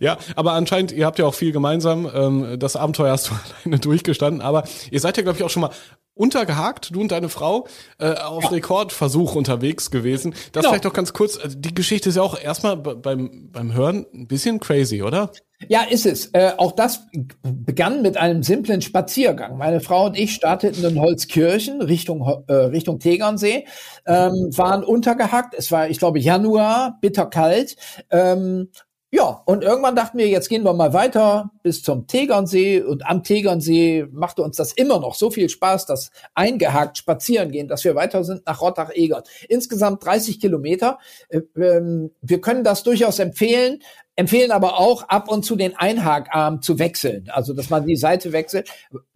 [0.00, 2.10] Ja, aber anscheinend, ihr habt ja auch viel gemeinsam.
[2.14, 4.42] Ähm, das Abenteuer hast du alleine durchgestanden.
[4.42, 5.70] Aber ihr seid ja, glaube ich, auch schon mal
[6.16, 8.50] untergehakt, du und deine Frau, äh, auf ja.
[8.50, 10.34] Rekordversuch unterwegs gewesen.
[10.52, 10.70] Das genau.
[10.70, 11.38] vielleicht doch ganz kurz.
[11.38, 15.30] Also die Geschichte ist ja auch erstmal beim, beim Hören ein bisschen crazy, oder?
[15.68, 16.26] Ja, ist es.
[16.32, 17.06] Äh, auch das
[17.42, 19.56] begann mit einem simplen Spaziergang.
[19.56, 23.66] Meine Frau und ich starteten in Holzkirchen Richtung, äh, Richtung Tegernsee,
[24.06, 25.54] ähm, waren untergehackt.
[25.54, 27.76] Es war, ich glaube, Januar, bitterkalt.
[28.10, 28.68] Ähm,
[29.12, 33.22] ja, und irgendwann dachten wir, jetzt gehen wir mal weiter bis zum Tegernsee und am
[33.22, 37.94] Tegernsee machte uns das immer noch so viel Spaß, das eingehakt spazieren gehen, dass wir
[37.94, 39.22] weiter sind nach Rottach-Egern.
[39.48, 40.98] Insgesamt 30 Kilometer.
[41.28, 43.78] Äh, ähm, wir können das durchaus empfehlen
[44.16, 48.32] empfehlen aber auch ab und zu den Einhakarm zu wechseln, also dass man die Seite
[48.32, 48.70] wechselt.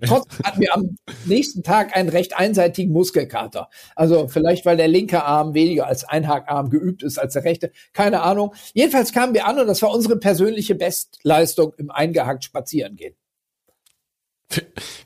[0.06, 3.68] Trotzdem hatten wir am nächsten Tag einen recht einseitigen Muskelkater.
[3.96, 8.22] Also vielleicht, weil der linke Arm weniger als Einhakarm geübt ist als der rechte, keine
[8.22, 8.54] Ahnung.
[8.74, 13.14] Jedenfalls kamen wir an und das war unsere persönliche Bestleistung im eingehakt spazieren gehen.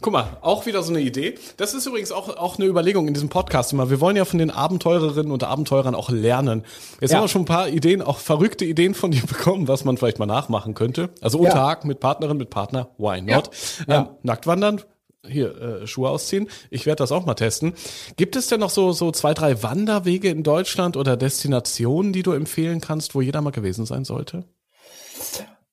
[0.01, 1.35] Guck mal, auch wieder so eine Idee.
[1.57, 3.91] Das ist übrigens auch, auch eine Überlegung in diesem Podcast immer.
[3.91, 6.65] Wir wollen ja von den Abenteurerinnen und Abenteurern auch lernen.
[7.01, 7.19] Jetzt ja.
[7.19, 10.19] haben wir schon ein paar Ideen, auch verrückte Ideen von dir bekommen, was man vielleicht
[10.19, 11.11] mal nachmachen könnte.
[11.21, 11.79] Also ja.
[11.85, 13.51] mit Partnerin, mit Partner, why not?
[13.87, 14.01] Ja.
[14.01, 14.81] Ähm, nackt wandern,
[15.27, 16.49] hier äh, Schuhe ausziehen.
[16.71, 17.75] Ich werde das auch mal testen.
[18.17, 22.33] Gibt es denn noch so so zwei, drei Wanderwege in Deutschland oder Destinationen, die du
[22.33, 24.45] empfehlen kannst, wo jeder mal gewesen sein sollte?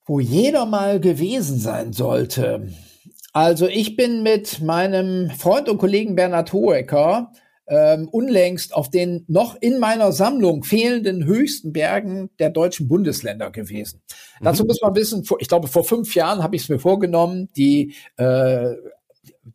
[0.05, 2.67] Wo jeder mal gewesen sein sollte.
[3.33, 7.31] Also ich bin mit meinem Freund und Kollegen Bernhard Hohecker
[7.67, 14.01] ähm, unlängst auf den noch in meiner Sammlung fehlenden höchsten Bergen der deutschen Bundesländer gewesen.
[14.39, 14.45] Mhm.
[14.45, 17.49] Dazu muss man wissen, vor, ich glaube, vor fünf Jahren habe ich es mir vorgenommen,
[17.55, 18.73] die äh,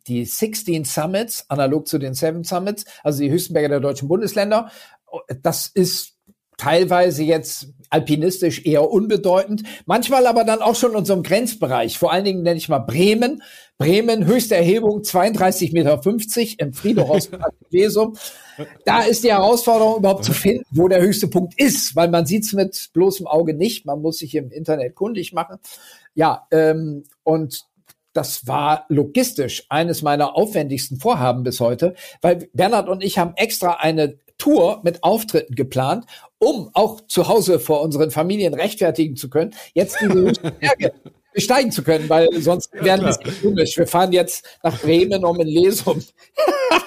[0.07, 4.71] die 16 Summits, analog zu den Seven Summits, also die höchsten Berge der deutschen Bundesländer.
[5.41, 6.17] Das ist
[6.57, 11.97] teilweise jetzt alpinistisch eher unbedeutend, manchmal aber dann auch schon in unserem Grenzbereich.
[11.97, 13.43] Vor allen Dingen nenne ich mal Bremen.
[13.77, 16.01] Bremen, höchste Erhebung 32,50 Meter
[16.57, 17.29] im Friedhof
[17.69, 18.17] Lesum.
[18.85, 22.43] Da ist die Herausforderung überhaupt zu finden, wo der höchste Punkt ist, weil man sieht
[22.43, 23.85] es mit bloßem Auge nicht.
[23.85, 25.57] Man muss sich im Internet kundig machen.
[26.15, 27.65] Ja, ähm, und
[28.13, 33.73] das war logistisch eines meiner aufwendigsten Vorhaben bis heute, weil Bernhard und ich haben extra
[33.73, 36.05] eine Tour mit Auftritten geplant,
[36.39, 40.93] um auch zu Hause vor unseren Familien rechtfertigen zu können, jetzt diese Berge
[41.37, 43.77] besteigen zu können, weil sonst ja, wären wir komisch.
[43.77, 46.01] Wir fahren jetzt nach Bremen um in Lesung.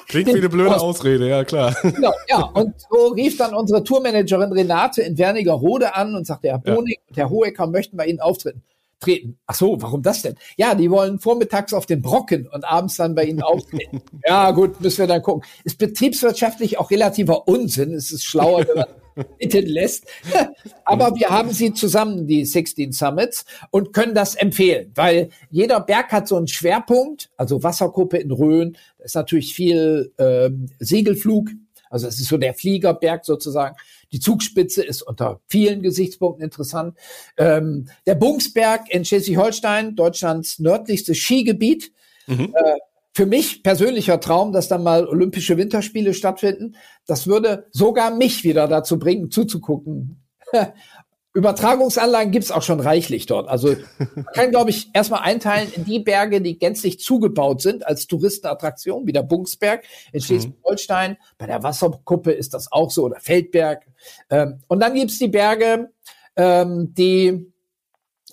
[0.08, 1.76] Klingt wie eine blöde Ausrede, ja klar.
[1.82, 6.58] Genau, ja, und so rief dann unsere Tourmanagerin Renate in Wernigerode an und sagte, Herr
[6.58, 7.08] Bonig ja.
[7.08, 8.64] und Herr Hohecker möchten bei Ihnen auftreten
[9.00, 9.38] treten.
[9.46, 10.36] Ach so, warum das denn?
[10.56, 14.02] Ja, die wollen vormittags auf den Brocken und abends dann bei ihnen auftreten.
[14.26, 15.48] ja, gut, müssen wir dann gucken.
[15.64, 17.94] Ist betriebswirtschaftlich auch relativer Unsinn.
[17.94, 18.86] Es ist schlauer, wenn man
[19.38, 20.06] bitten lässt.
[20.84, 26.12] Aber wir haben sie zusammen, die 16 Summits, und können das empfehlen, weil jeder Berg
[26.12, 31.50] hat so einen Schwerpunkt, also Wasserkuppe in Rhön, da ist natürlich viel ähm, Segelflug,
[31.90, 33.74] also es ist so der Fliegerberg sozusagen.
[34.12, 36.96] Die Zugspitze ist unter vielen Gesichtspunkten interessant.
[37.36, 41.92] Ähm, der Bungsberg in Schleswig-Holstein, Deutschlands nördlichstes Skigebiet.
[42.26, 42.54] Mhm.
[42.54, 42.76] Äh,
[43.12, 46.76] für mich persönlicher Traum, dass dann mal Olympische Winterspiele stattfinden.
[47.06, 50.22] Das würde sogar mich wieder dazu bringen, zuzugucken.
[51.32, 53.48] Übertragungsanlagen gibt's auch schon reichlich dort.
[53.48, 53.76] Also
[54.14, 59.06] man kann, glaube ich, erstmal einteilen in die Berge, die gänzlich zugebaut sind als Touristenattraktion,
[59.06, 61.16] wie der Bungsberg in Schleswig-Holstein.
[61.38, 63.86] Bei der Wasserkuppe ist das auch so, oder Feldberg.
[64.28, 65.90] Ähm, und dann gibt's die Berge,
[66.36, 67.52] ähm, die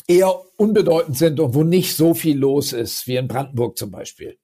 [0.08, 4.38] eher unbedeutend sind und wo nicht so viel los ist, wie in Brandenburg zum Beispiel.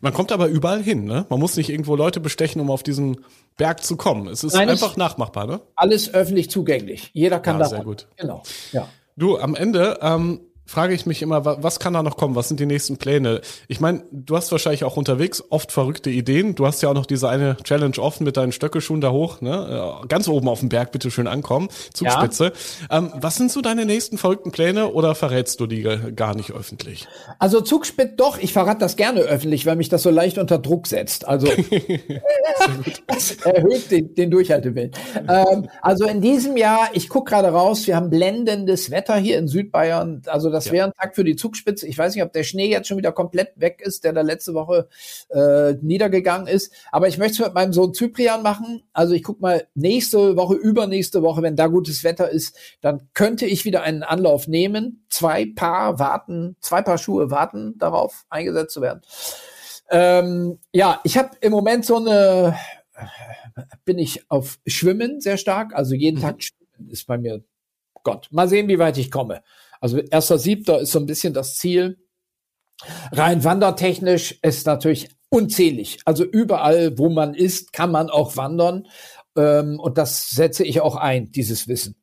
[0.00, 1.26] Man kommt aber überall hin, ne?
[1.28, 3.24] Man muss nicht irgendwo Leute bestechen, um auf diesen
[3.56, 4.28] Berg zu kommen.
[4.28, 5.60] Es ist Nein, einfach nachmachbar, ne?
[5.76, 7.10] Alles öffentlich zugänglich.
[7.12, 7.68] Jeder kann ja, da.
[7.68, 8.08] Sehr gut.
[8.16, 8.42] Genau.
[8.72, 8.88] Ja.
[9.16, 12.34] Du, am Ende ähm, frage ich mich immer, was kann da noch kommen?
[12.34, 13.40] Was sind die nächsten Pläne?
[13.68, 16.54] Ich meine, du hast wahrscheinlich auch unterwegs oft verrückte Ideen.
[16.54, 20.02] Du hast ja auch noch diese eine Challenge offen mit deinen Stöckelschuhen da hoch, ne?
[20.02, 22.52] Äh, ganz oben auf dem Berg bitte schön ankommen, Zugspitze.
[22.90, 22.98] Ja.
[22.98, 25.82] Ähm, was sind so deine nächsten verrückten Pläne oder verrätst du die
[26.14, 27.08] gar nicht öffentlich?
[27.38, 30.86] Also Zugspitze doch, ich verrate das gerne öffentlich, weil mich das so leicht unter Druck
[30.86, 31.26] setzt.
[31.26, 31.46] Also
[33.06, 34.92] das erhöht den, den Durchhaltewillen.
[35.28, 39.48] Ähm, also in diesem Jahr, ich gucke gerade raus, wir haben blendendes Wetter hier in
[39.48, 40.22] Südbayern.
[40.26, 40.72] Also das ja.
[40.72, 41.86] wäre ein Tag für die Zugspitze.
[41.86, 44.54] Ich weiß nicht, ob der Schnee jetzt schon wieder komplett weg ist, der da letzte
[44.54, 44.88] Woche
[45.30, 46.72] äh, niedergegangen ist.
[46.90, 48.82] Aber ich möchte es mit meinem Sohn Zyprian machen.
[48.92, 53.46] Also ich guck mal nächste Woche, übernächste Woche, wenn da gutes Wetter ist, dann könnte
[53.46, 55.04] ich wieder einen Anlauf nehmen.
[55.08, 59.02] Zwei Paar warten, zwei Paar Schuhe warten darauf, eingesetzt zu werden.
[59.90, 62.56] Ähm, ja, ich habe im Moment so eine,
[63.84, 65.74] bin ich auf Schwimmen sehr stark.
[65.74, 66.22] Also jeden mhm.
[66.22, 67.42] Tag Schwimmen ist bei mir
[68.02, 68.28] Gott.
[68.30, 69.42] Mal sehen, wie weit ich komme.
[69.80, 71.98] Also erster Siebter ist so ein bisschen das Ziel.
[73.12, 75.98] Rein wandertechnisch ist natürlich unzählig.
[76.04, 78.86] Also überall, wo man ist, kann man auch wandern.
[79.36, 81.96] Ähm, und das setze ich auch ein, dieses Wissen.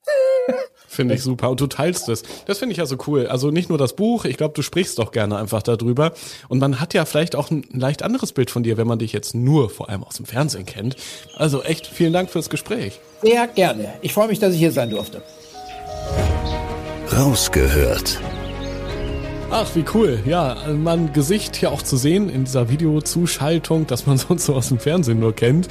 [0.88, 1.50] Finde ich super.
[1.50, 2.24] Und du teilst es.
[2.46, 3.28] Das finde ich ja so cool.
[3.28, 6.14] Also nicht nur das Buch, ich glaube, du sprichst doch gerne einfach darüber.
[6.48, 9.12] Und man hat ja vielleicht auch ein leicht anderes Bild von dir, wenn man dich
[9.12, 10.96] jetzt nur vor allem aus dem Fernsehen kennt.
[11.36, 13.00] Also echt vielen Dank fürs Gespräch.
[13.22, 13.94] Sehr gerne.
[14.02, 15.22] Ich freue mich, dass ich hier sein durfte.
[17.12, 18.20] Rausgehört.
[19.52, 20.20] Ach, wie cool.
[20.26, 24.70] Ja, mein Gesicht hier auch zu sehen in dieser Videozuschaltung, dass man sonst so aus
[24.70, 25.68] dem Fernsehen nur kennt.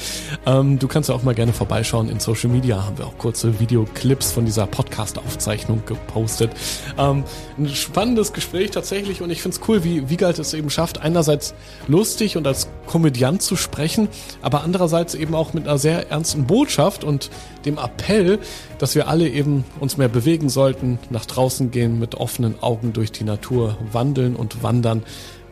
[0.46, 2.08] Ähm, du kannst ja auch mal gerne vorbeischauen.
[2.08, 6.52] In Social Media haben wir auch kurze Videoclips von dieser Podcast-Aufzeichnung gepostet.
[6.96, 7.24] Ähm,
[7.58, 11.54] ein spannendes Gespräch tatsächlich und ich finde es cool, wie Wiegald es eben schafft, einerseits
[11.88, 14.08] lustig und als Komödiant zu sprechen,
[14.42, 17.30] aber andererseits eben auch mit einer sehr ernsten Botschaft und
[17.64, 18.38] dem Appell,
[18.78, 23.12] dass wir alle eben uns mehr bewegen sollten, nach draußen gehen, mit offenen Augen durch
[23.12, 25.02] die Natur wandeln und wandern,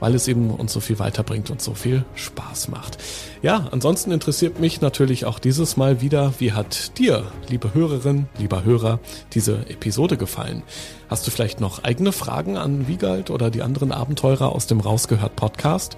[0.03, 2.99] weil es eben uns so viel weiterbringt und so viel Spaß macht.
[3.41, 8.65] Ja, ansonsten interessiert mich natürlich auch dieses Mal wieder, wie hat dir, liebe Hörerin, lieber
[8.65, 8.99] Hörer,
[9.33, 10.65] diese Episode gefallen?
[11.09, 15.37] Hast du vielleicht noch eigene Fragen an Wiegald oder die anderen Abenteurer aus dem Rausgehört
[15.37, 15.97] Podcast?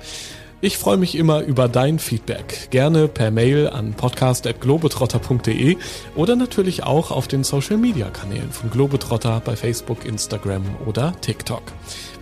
[0.64, 2.68] Ich freue mich immer über dein Feedback.
[2.70, 5.76] Gerne per Mail an podcast.globetrotter.de
[6.16, 11.64] oder natürlich auch auf den Social Media Kanälen von Globetrotter bei Facebook, Instagram oder TikTok.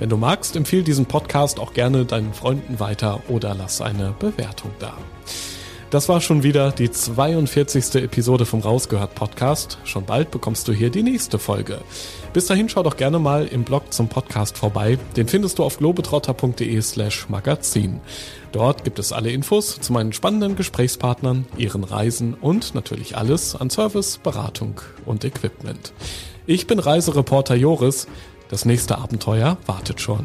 [0.01, 4.72] Wenn du magst, empfehle diesen Podcast auch gerne deinen Freunden weiter oder lass eine Bewertung
[4.80, 4.95] da.
[5.93, 7.97] Das war schon wieder die 42.
[7.97, 9.76] Episode vom Rausgehört Podcast.
[9.84, 11.82] Schon bald bekommst du hier die nächste Folge.
[12.32, 14.99] Bis dahin schau doch gerne mal im Blog zum Podcast vorbei.
[15.18, 18.01] Den findest du auf globetrotter.de slash magazin.
[18.53, 23.68] Dort gibt es alle Infos zu meinen spannenden Gesprächspartnern, ihren Reisen und natürlich alles an
[23.68, 25.93] Service, Beratung und Equipment.
[26.47, 28.07] Ich bin Reisereporter Joris.
[28.49, 30.24] Das nächste Abenteuer wartet schon.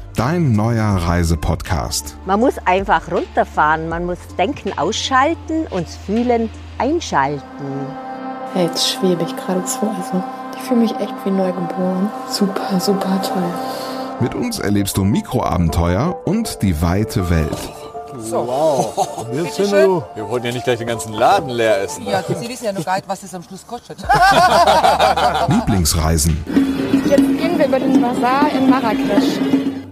[0.15, 2.17] Dein neuer Reisepodcast.
[2.25, 7.41] Man muss einfach runterfahren, man muss Denken ausschalten und Fühlen einschalten.
[8.53, 9.79] Hey, jetzt schwebe ich geradezu.
[9.97, 10.21] Also,
[10.55, 12.09] ich fühle mich echt wie neugeboren.
[12.29, 13.43] Super, super toll.
[14.19, 17.57] Mit uns erlebst du Mikroabenteuer und die weite Welt.
[18.13, 18.45] Wir
[20.29, 22.05] wollten ja nicht gleich den ganzen Laden leer essen.
[22.05, 23.97] Ja, Sie wissen ja noch gar nicht, was es am Schluss kostet.
[25.47, 26.43] Lieblingsreisen.
[27.05, 29.39] Jetzt gehen wir über den Bazar in Marrakesch.